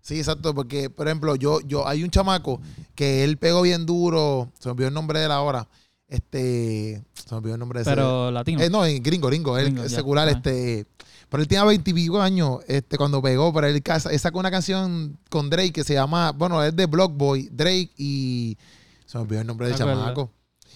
[0.01, 2.59] Sí, exacto, porque, por ejemplo, yo, yo, hay un chamaco
[2.95, 5.67] que él pegó bien duro, se me olvidó el nombre de él ahora,
[6.07, 7.91] este, se me olvidó el nombre de ese.
[7.91, 8.61] Pero latino.
[8.61, 10.85] Eh, no, en gringo, gringo, él Gringo, ya, secular, este,
[11.29, 13.81] pero él tenía veintipico años, este, cuando pegó, pero él,
[14.11, 17.91] él sacó una canción con Drake que se llama, bueno, es de Block Boy, Drake
[17.97, 18.57] y,
[19.05, 20.03] se me olvidó el nombre del ¿Te acuerdas?
[20.03, 20.31] chamaco.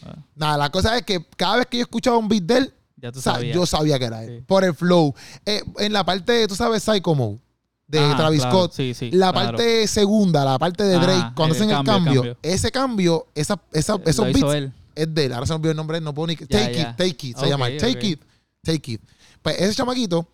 [0.05, 2.73] Ah, Nada, la cosa es que cada vez que yo escuchaba un beat de él,
[2.97, 3.19] ya tú
[3.53, 4.43] yo sabía que era él, Sí.
[4.45, 5.13] por el flow.
[5.45, 7.39] Eh, en la parte, tú sabes, Psycho Mode,
[7.87, 9.11] de Ah, Travis claro, Scott, Sí, sí.
[9.11, 9.49] la claro.
[9.49, 12.37] parte segunda, la parte de Drake, Ajá, cuando el hacen el cambio, el cambio, cambio.
[12.41, 14.73] ese cambio, esa, esa, Lo esos beats él.
[14.95, 15.33] es de él.
[15.33, 16.35] Ahora se me olvidó el nombre, no puedo ni.
[16.35, 17.67] Take it, take it, se llama.
[17.79, 18.21] Take it,
[18.63, 19.01] take it.
[19.41, 20.27] Pues ese chamaquito,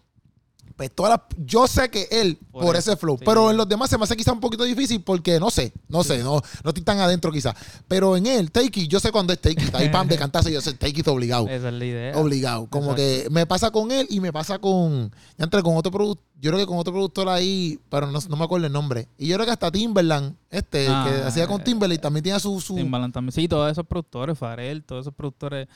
[0.89, 3.23] pues todas las- yo sé que él, por, Por ese flow, sí.
[3.25, 6.03] pero en los demás se me hace quizá un poquito difícil porque no sé, no
[6.03, 7.55] sé, no, no estoy tan adentro quizá.
[7.87, 9.75] Pero en él, take it, yo sé cuando es take it.
[9.75, 11.47] Ahí pam de cantazo, yo sé take it obligado.
[11.47, 12.17] Esa es la idea.
[12.17, 12.67] Obligado.
[12.67, 15.11] Como que me pasa con él y me pasa con.
[15.37, 16.25] Ya entré con otro productor.
[16.41, 19.07] Yo creo que con otro productor ahí, pero no, no me acuerdo el nombre.
[19.19, 22.39] Y yo creo que hasta Timberland, este, Ah, que hacía con eh, Timberland, también tenía
[22.39, 22.59] su.
[22.59, 23.31] su Timbaland también.
[23.31, 25.67] Sí, todos esos productores, Farel, todos esos productores,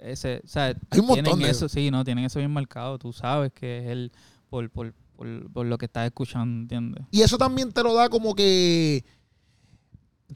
[0.00, 2.98] ese, o sea, Hay un montón tienen de- eso, sí, no, tienen eso bien marcado.
[2.98, 4.12] Tú sabes que es él
[4.50, 7.04] por, por, por, por lo que estás escuchando, ¿entiendes?
[7.10, 9.04] Y eso también te lo da como que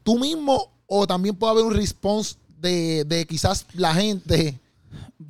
[0.03, 4.59] tú mismo, o también puede haber un response de, de quizás la gente.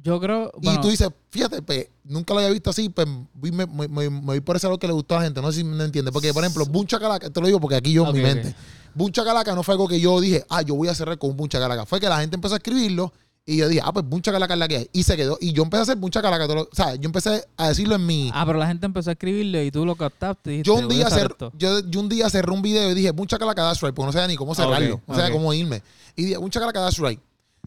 [0.03, 3.89] Yo creo, y tú dices, fíjate, pues, nunca lo había visto así, pues me, me-
[3.89, 5.41] me- me voy por ese lado que le gustó a la gente.
[5.43, 6.13] No sé si me entiendes.
[6.13, 8.55] Porque, por ejemplo, Boom Chacalaca, te lo digo porque aquí yo en mi mente.
[8.95, 11.37] Boom Chacalaca no fue algo que yo dije, ah, yo voy a cerrar con un
[11.37, 11.87] Boom Chacalaca.
[11.87, 13.13] Fue que la gente empezó a escribirlo
[13.51, 14.91] y yo dije, ah, pues Boom Chacalaca es la que hay.
[14.93, 15.39] Y se quedó.
[15.41, 16.45] Y yo empecé a hacer Boom Chacalaca.
[16.45, 18.31] todo lo- O sea, yo empecé a decirlo en mi.
[18.35, 20.95] ah, pero la gente empezó a escribirle y tú lo captaste dijiste, Yo un, "Voy
[20.95, 21.53] a día hacer cer- esto".
[21.57, 24.13] yo, yo un día cerré un video y dije, un chacalaca that's right, porque no
[24.13, 25.33] sabía ni cómo cerrarlo, ok, no sabía ok.
[25.37, 25.83] cómo irme.
[26.15, 27.19] Y dije, un chacalaca that's right.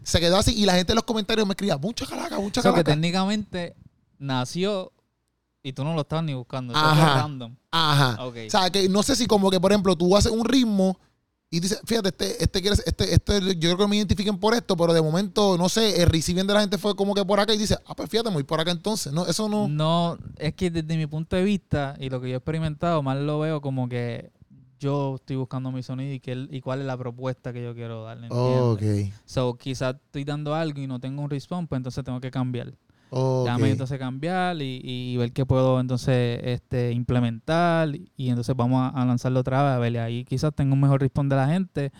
[0.03, 2.61] Se quedó así y la gente en los comentarios me escribía, un chacalaca, un O
[2.61, 3.75] sea, que técnicamente
[4.19, 4.91] nació
[5.63, 6.75] y tú no lo estabas ni buscando.
[6.75, 7.21] Ajá.
[7.21, 7.55] random.
[7.71, 8.23] Ajá.
[8.25, 8.35] Ok.
[8.47, 10.97] O sea, que no sé si como que, por ejemplo, tú haces un ritmo
[11.53, 14.77] y dices, fíjate, este, este, quiere- este, este, yo creo que me identifiquen por esto,
[14.77, 17.53] pero de momento, no sé, el reciben de la gente fue como que por acá
[17.53, 19.11] y dice, ah, pues fíjate, me voy por acá entonces.
[19.11, 19.67] No, eso no.
[19.67, 23.17] No, es que desde mi punto de vista y lo que yo he experimentado, más
[23.17, 24.31] lo veo como que
[24.79, 28.03] yo estoy buscando mi sonido y, que, y cuál es la propuesta que yo quiero
[28.05, 28.27] darle.
[28.27, 29.09] ¿entiendes?
[29.09, 29.13] ok.
[29.25, 32.73] So, quizás estoy dando algo y no tengo un response, pues entonces tengo que cambiar.
[33.11, 33.45] Ok.
[33.45, 38.87] Déjame entonces cambiar y, y ver qué puedo entonces este, implementar y entonces vamos a,
[38.89, 39.97] a lanzarlo otra vez a ver.
[39.99, 41.91] Ahí quizás tenga un mejor responde de la gente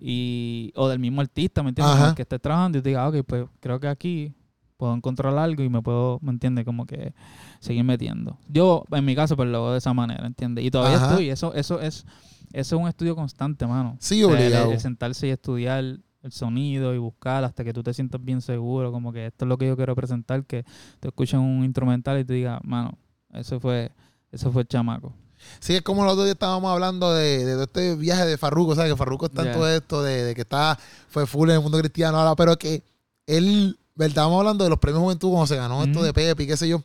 [0.00, 1.94] y, o del mismo artista, ¿me entiendes?
[1.96, 2.14] Ajá.
[2.14, 4.32] Que esté trabajando y te diga, "Ah, ok, pues creo que aquí
[4.76, 6.64] puedo encontrar algo y me puedo, ¿me entiendes?
[6.64, 7.12] Como que
[7.58, 8.38] seguir metiendo.
[8.48, 10.64] Yo, en mi caso, pues lo hago de esa manera, ¿entiendes?
[10.64, 11.10] Y todavía Ajá.
[11.10, 12.06] estoy, eso, eso es,
[12.52, 13.96] eso es un estudio constante, mano.
[14.00, 14.72] Sí, O sea, el- obligado.
[14.72, 18.92] el sentarse y estudiar el sonido y buscar hasta que tú te sientas bien seguro,
[18.92, 20.64] como que esto es lo que yo quiero presentar, que
[21.00, 22.98] te escuchen un instrumental y te diga, mano,
[23.32, 23.90] eso fue,
[24.30, 25.12] eso fue el chamaco.
[25.58, 28.92] Sí, es como los otros días estábamos hablando de, de este viaje de Farruko, ¿sabes?
[28.92, 31.78] Que Farruko está en todo esto, de, de que está, fue full en el mundo
[31.78, 32.82] cristiano ahora, pero que
[33.26, 34.08] él, ¿verdad?
[34.10, 36.68] Estábamos hablando de los premios Juventud cuando se ganó esto de Pepe y qué sé
[36.68, 36.82] yo,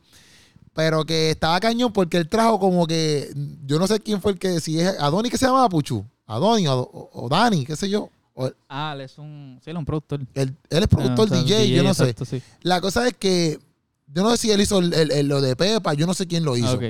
[0.74, 3.30] pero que estaba cañón porque él trajo como que,
[3.66, 6.66] yo no sé quién fue el que, si es Adoni que se llamaba Puchu, Adoni
[6.68, 9.80] o, o- o Dani, qué sé yo, o Ah, él es un, sí, él es
[9.80, 10.20] un productor.
[10.36, 12.14] él es productor, Ah, o sea, DJ, yo no sé.
[12.26, 12.42] sí.
[12.62, 13.60] La cosa es que,
[14.14, 16.28] yo no sé si él hizo el- el- el- lo de Pepa, yo no sé
[16.28, 16.68] quién lo hizo.
[16.68, 16.84] Ah, ok.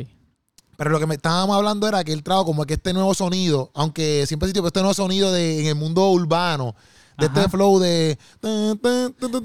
[0.77, 3.71] Pero lo que me estábamos hablando era que él trajo como que este nuevo sonido,
[3.73, 6.75] aunque siempre existe este nuevo sonido de, en el mundo urbano,
[7.17, 7.39] de Ajá.
[7.43, 8.17] este flow de...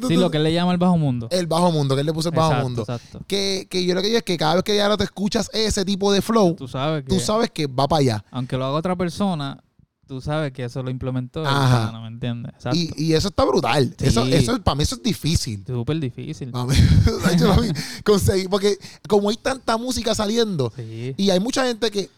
[0.08, 1.28] Sí, lo que él le llama el bajo mundo.
[1.30, 2.82] El bajo mundo, que él le puso el bajo Exacto, mundo.
[2.82, 3.20] Exacto.
[3.28, 5.84] Que, que yo lo que digo es que cada vez que ahora te escuchas ese
[5.84, 8.24] tipo de flow, Tú sabes que, tú sabes que va para allá.
[8.32, 9.62] aunque lo haga otra persona,
[10.10, 12.52] tú sabes que eso lo implementó el pana, ¿me entiendes?
[12.72, 13.94] Y, y eso está brutal.
[13.96, 14.06] Sí.
[14.08, 15.62] Eso, eso, para mí eso es difícil.
[15.64, 16.48] Súper difícil.
[16.48, 16.74] Mí,
[18.04, 18.76] conseguir, porque
[19.08, 21.14] como hay tanta música saliendo, Sí.
[21.16, 22.10] Y hay mucha gente que,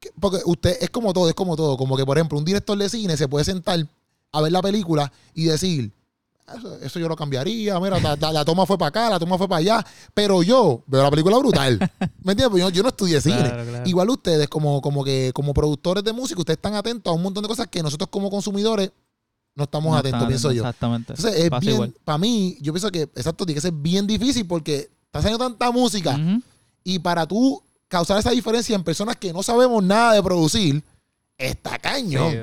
[0.00, 2.76] que- porque usted es como todo, es como todo, como que por ejemplo un director
[2.76, 3.86] de cine se puede sentar
[4.32, 5.92] a ver la película y decir,
[6.56, 9.58] eso, eso yo lo cambiaría, mira, la, toma fue para acá, la toma fue para
[9.58, 11.78] allá, pero yo veo la película brutal,
[12.22, 12.48] ¿me entiendes?
[12.50, 13.36] Pues yo, yo no estudié cine.
[13.38, 13.88] Claro, claro.
[13.88, 17.42] Igual ustedes como, como que como productores de música, ustedes están atentos a un montón
[17.42, 18.90] de cosas que nosotros como consumidores
[19.54, 20.62] no estamos No atentos, pienso yo.
[20.62, 21.14] Exactamente.
[21.14, 21.94] Entonces, es Pasa bien, igual.
[22.04, 25.70] para mí, yo pienso que, exacto, tiene que ser bien difícil porque está haciendo tanta
[25.72, 26.16] música
[26.84, 30.84] y para tú causar esa diferencia en personas que no sabemos nada de producir,
[31.36, 32.30] está cañón.
[32.30, 32.38] Sí.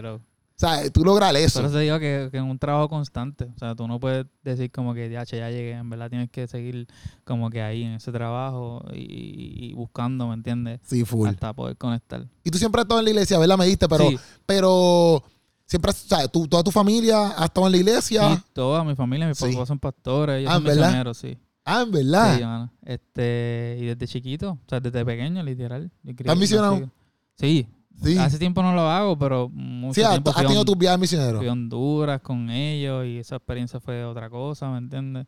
[0.55, 1.59] O sea, tú lograr eso.
[1.59, 3.43] Por eso te digo que, que es un trabajo constante.
[3.55, 5.71] O sea, tú no puedes decir como que ya, che, ya llegué.
[5.73, 6.87] En verdad tienes que seguir
[7.25, 10.79] como que ahí en ese trabajo y, y buscando, ¿me entiendes?
[10.83, 11.27] Sí, full.
[11.27, 12.25] Hasta poder conectar.
[12.43, 13.57] Y tú siempre has estado en la iglesia, ¿verdad?
[13.57, 15.21] Me diste, pero, sí, pero
[15.65, 18.35] siempre, has- o sea, tú, toda tu familia ha estado en la iglesia.
[18.37, 19.51] sí, toda mi familia, mis Sí.
[19.51, 20.85] papás son pastores, ellos Ah, son ¿verdad?
[20.85, 21.37] misioneros, sí.
[21.65, 22.37] Ah, en verdad.
[22.37, 22.71] Sí, mano.
[22.85, 25.91] Este, y desde chiquito, o sea, desde pequeño, literal.
[26.27, 26.89] ¿Has misionado?
[27.37, 27.67] Sí.
[28.03, 28.17] Sí.
[28.17, 31.39] Hace tiempo no lo hago, pero mucho Sí, tiempo has tenido tus viajes misioneros.
[31.39, 35.27] fui a Honduras con ellos y esa experiencia fue otra cosa, ¿me entiendes?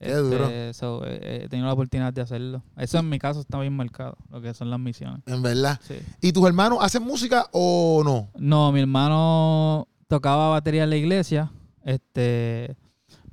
[0.00, 0.48] Qué duro.
[0.74, 2.62] so, eh, he tenido la oportunidad de hacerlo.
[2.76, 5.22] Eso en mi caso está bien marcado, lo que son las misiones.
[5.26, 5.80] En verdad.
[5.82, 5.96] Sí.
[6.20, 8.28] ¿Y tus hermanos hacen música o no?
[8.38, 11.50] No, mi hermano tocaba batería en la iglesia,
[11.84, 12.76] este,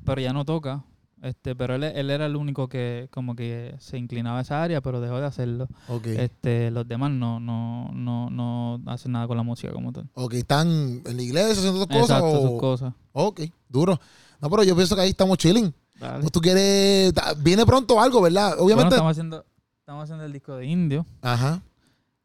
[0.03, 0.83] pero ya no toca.
[1.25, 4.79] Este, pero él, él era el único que como que se inclinaba a esa área,
[4.81, 5.67] pero dejó de hacerlo.
[6.03, 10.07] Este, los demás no, no, no, no hacen nada con la música como tal.
[10.13, 10.67] Ok, ¿están
[11.03, 12.01] en la iglesia haciendo sus cosas?
[12.19, 12.93] Exacto, o- sus cosas.
[13.13, 13.99] Ok, duro.
[14.39, 15.73] No, pero yo pienso que ahí estamos chilling.
[15.97, 17.11] Pues tú quieres...
[17.39, 18.49] Viene pronto algo, ¿verdad?
[18.49, 18.93] Bueno, Obviamente...
[18.93, 19.45] estamos haciendo,
[19.79, 21.07] estamos haciendo el disco de Indio.
[21.23, 21.59] Ajá.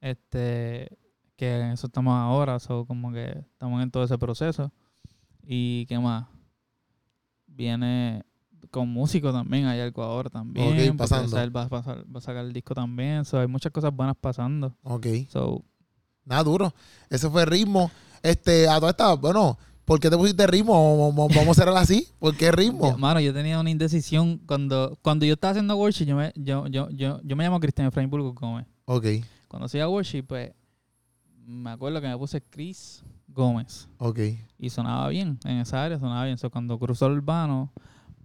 [0.02, 0.94] Este,
[1.36, 4.70] que en eso estamos ahora, so como que estamos en todo ese proceso.
[5.42, 6.26] Y qué más,
[7.46, 8.24] viene
[8.70, 10.66] con músico también, hay algo ahora también.
[10.66, 11.38] Ok, porque pasando.
[11.40, 14.16] Él va, a pasar- va a sacar el disco también, so hay muchas cosas buenas
[14.20, 14.74] pasando.
[14.82, 15.06] Ok.
[15.28, 15.64] So,
[16.24, 16.72] Nada duro.
[17.08, 17.90] Ese fue el ritmo.
[18.22, 21.12] Este, a toda esta, bueno, ¿por qué te pusiste ritmo?
[21.12, 22.06] Vamos a hacerlo así.
[22.20, 22.96] ¿Por qué ritmo?
[22.98, 26.88] Mano, yo tenía una indecisión cuando cuando yo estaba haciendo worship, yo me, yo, yo,
[26.90, 28.66] yo, yo me llamo Cristian Efraín Burgos Gómez.
[28.84, 29.06] Ok,
[29.48, 30.52] Cuando hacía worship, pues,
[31.46, 33.88] me acuerdo que me puse Chris Gómez.
[33.98, 34.18] ok.
[34.58, 37.72] y sonaba bien en esa área sonaba bien so, cuando cruzó el urbano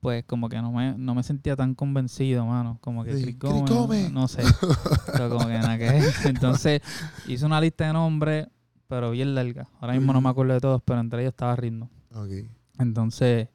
[0.05, 3.35] pues como que no me, no me sentía tan convencido mano como que Sí, Chris
[3.39, 4.11] Chris Gómez, Gómez.
[4.11, 4.43] no sé
[5.13, 6.81] pero como que nada que entonces
[7.27, 8.47] hice una lista de nombres
[8.87, 11.89] pero bien larga ahora mismo no me acuerdo de todos pero entre ellos estaba Ritmo
[12.13, 12.47] Ok.
[12.79, 13.49] entonces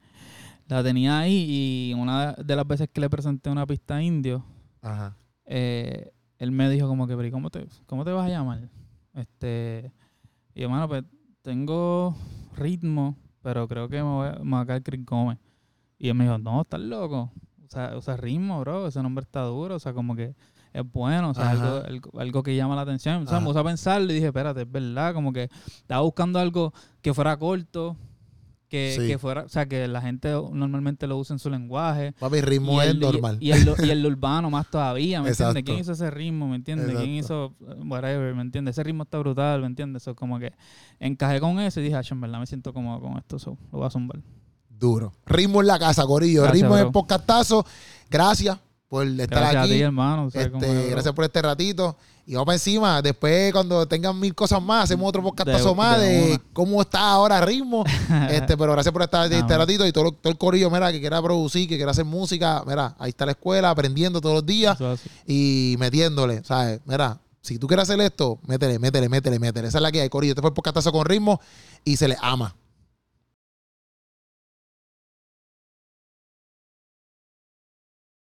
[0.66, 4.44] la tenía ahí y una de las veces que le presenté una pista a Indio
[4.82, 5.16] Ajá.
[5.46, 8.66] eh, él me dijo como que, pero ¿y cómo te, cómo te vas a llamar?
[9.12, 9.92] Este,
[10.54, 11.04] y yo, mano, pues
[11.42, 12.16] tengo
[12.56, 14.02] ritmo, pero creo que me
[14.42, 15.36] voy a, caer Chris Gómez.
[16.00, 17.30] Y él me dijo, no, estás loco.
[17.64, 20.34] O sea, o sea, ritmo, bro, ese nombre está duro, o sea, como que
[20.72, 23.22] es bueno, o sea, algo, algo, algo que llama la atención.
[23.22, 26.38] O sea, me puse a pensar y dije, espérate, es verdad, como que estaba buscando
[26.40, 26.72] algo
[27.02, 27.96] que fuera corto,
[28.68, 29.06] que, Sí.
[29.08, 32.12] que fuera, o sea, que la gente normalmente lo usa en su lenguaje.
[32.20, 33.36] Papi, ritmo es normal.
[33.40, 35.64] Y, el, y el urbano más todavía, ¿me entiendes?
[35.64, 36.48] ¿Quién hizo ese ritmo?
[36.48, 36.96] ¿Me entiendes?
[36.96, 38.32] ¿Quién hizo whatever?
[38.34, 38.74] ¿Me entiendes?
[38.76, 40.04] Ese ritmo está brutal, ¿me entiendes?
[40.04, 40.52] So, como que
[41.00, 43.78] encajé con eso y dije, ah, en verdad me siento cómodo con esto, so, lo
[43.78, 44.20] voy a zumbar.
[44.80, 45.12] Duro.
[45.26, 46.42] Ritmo en la casa, Corillo.
[46.42, 47.64] Gracias, ritmo en el podcastazo.
[48.10, 48.58] Gracias
[48.88, 49.72] por estar Gracias a aquí.
[49.72, 50.28] ti, hermano.
[50.32, 51.96] Este, gracias por este ratito.
[52.26, 53.02] Y vamos para encima.
[53.02, 57.40] Después, cuando tengan mil cosas más, hacemos otro podcastazo De- más de cómo está ahora
[57.40, 57.84] ritmo.
[58.30, 59.86] este, pero gracias por estar este ratito.
[59.86, 62.62] Y todo, todo el corillo, mira, que quiera producir, que quiera hacer música.
[62.66, 64.78] Mira, ahí está la escuela, aprendiendo todos los días
[65.26, 66.42] y metiéndole.
[66.44, 66.80] ¿Sabes?
[66.86, 69.68] Mira, si tú quieres hacer esto, métele, métele, métele, métele.
[69.68, 70.32] Esa es la que hay, corillo.
[70.32, 71.40] Este fue el podcastazo con ritmo
[71.84, 72.54] y se le ama.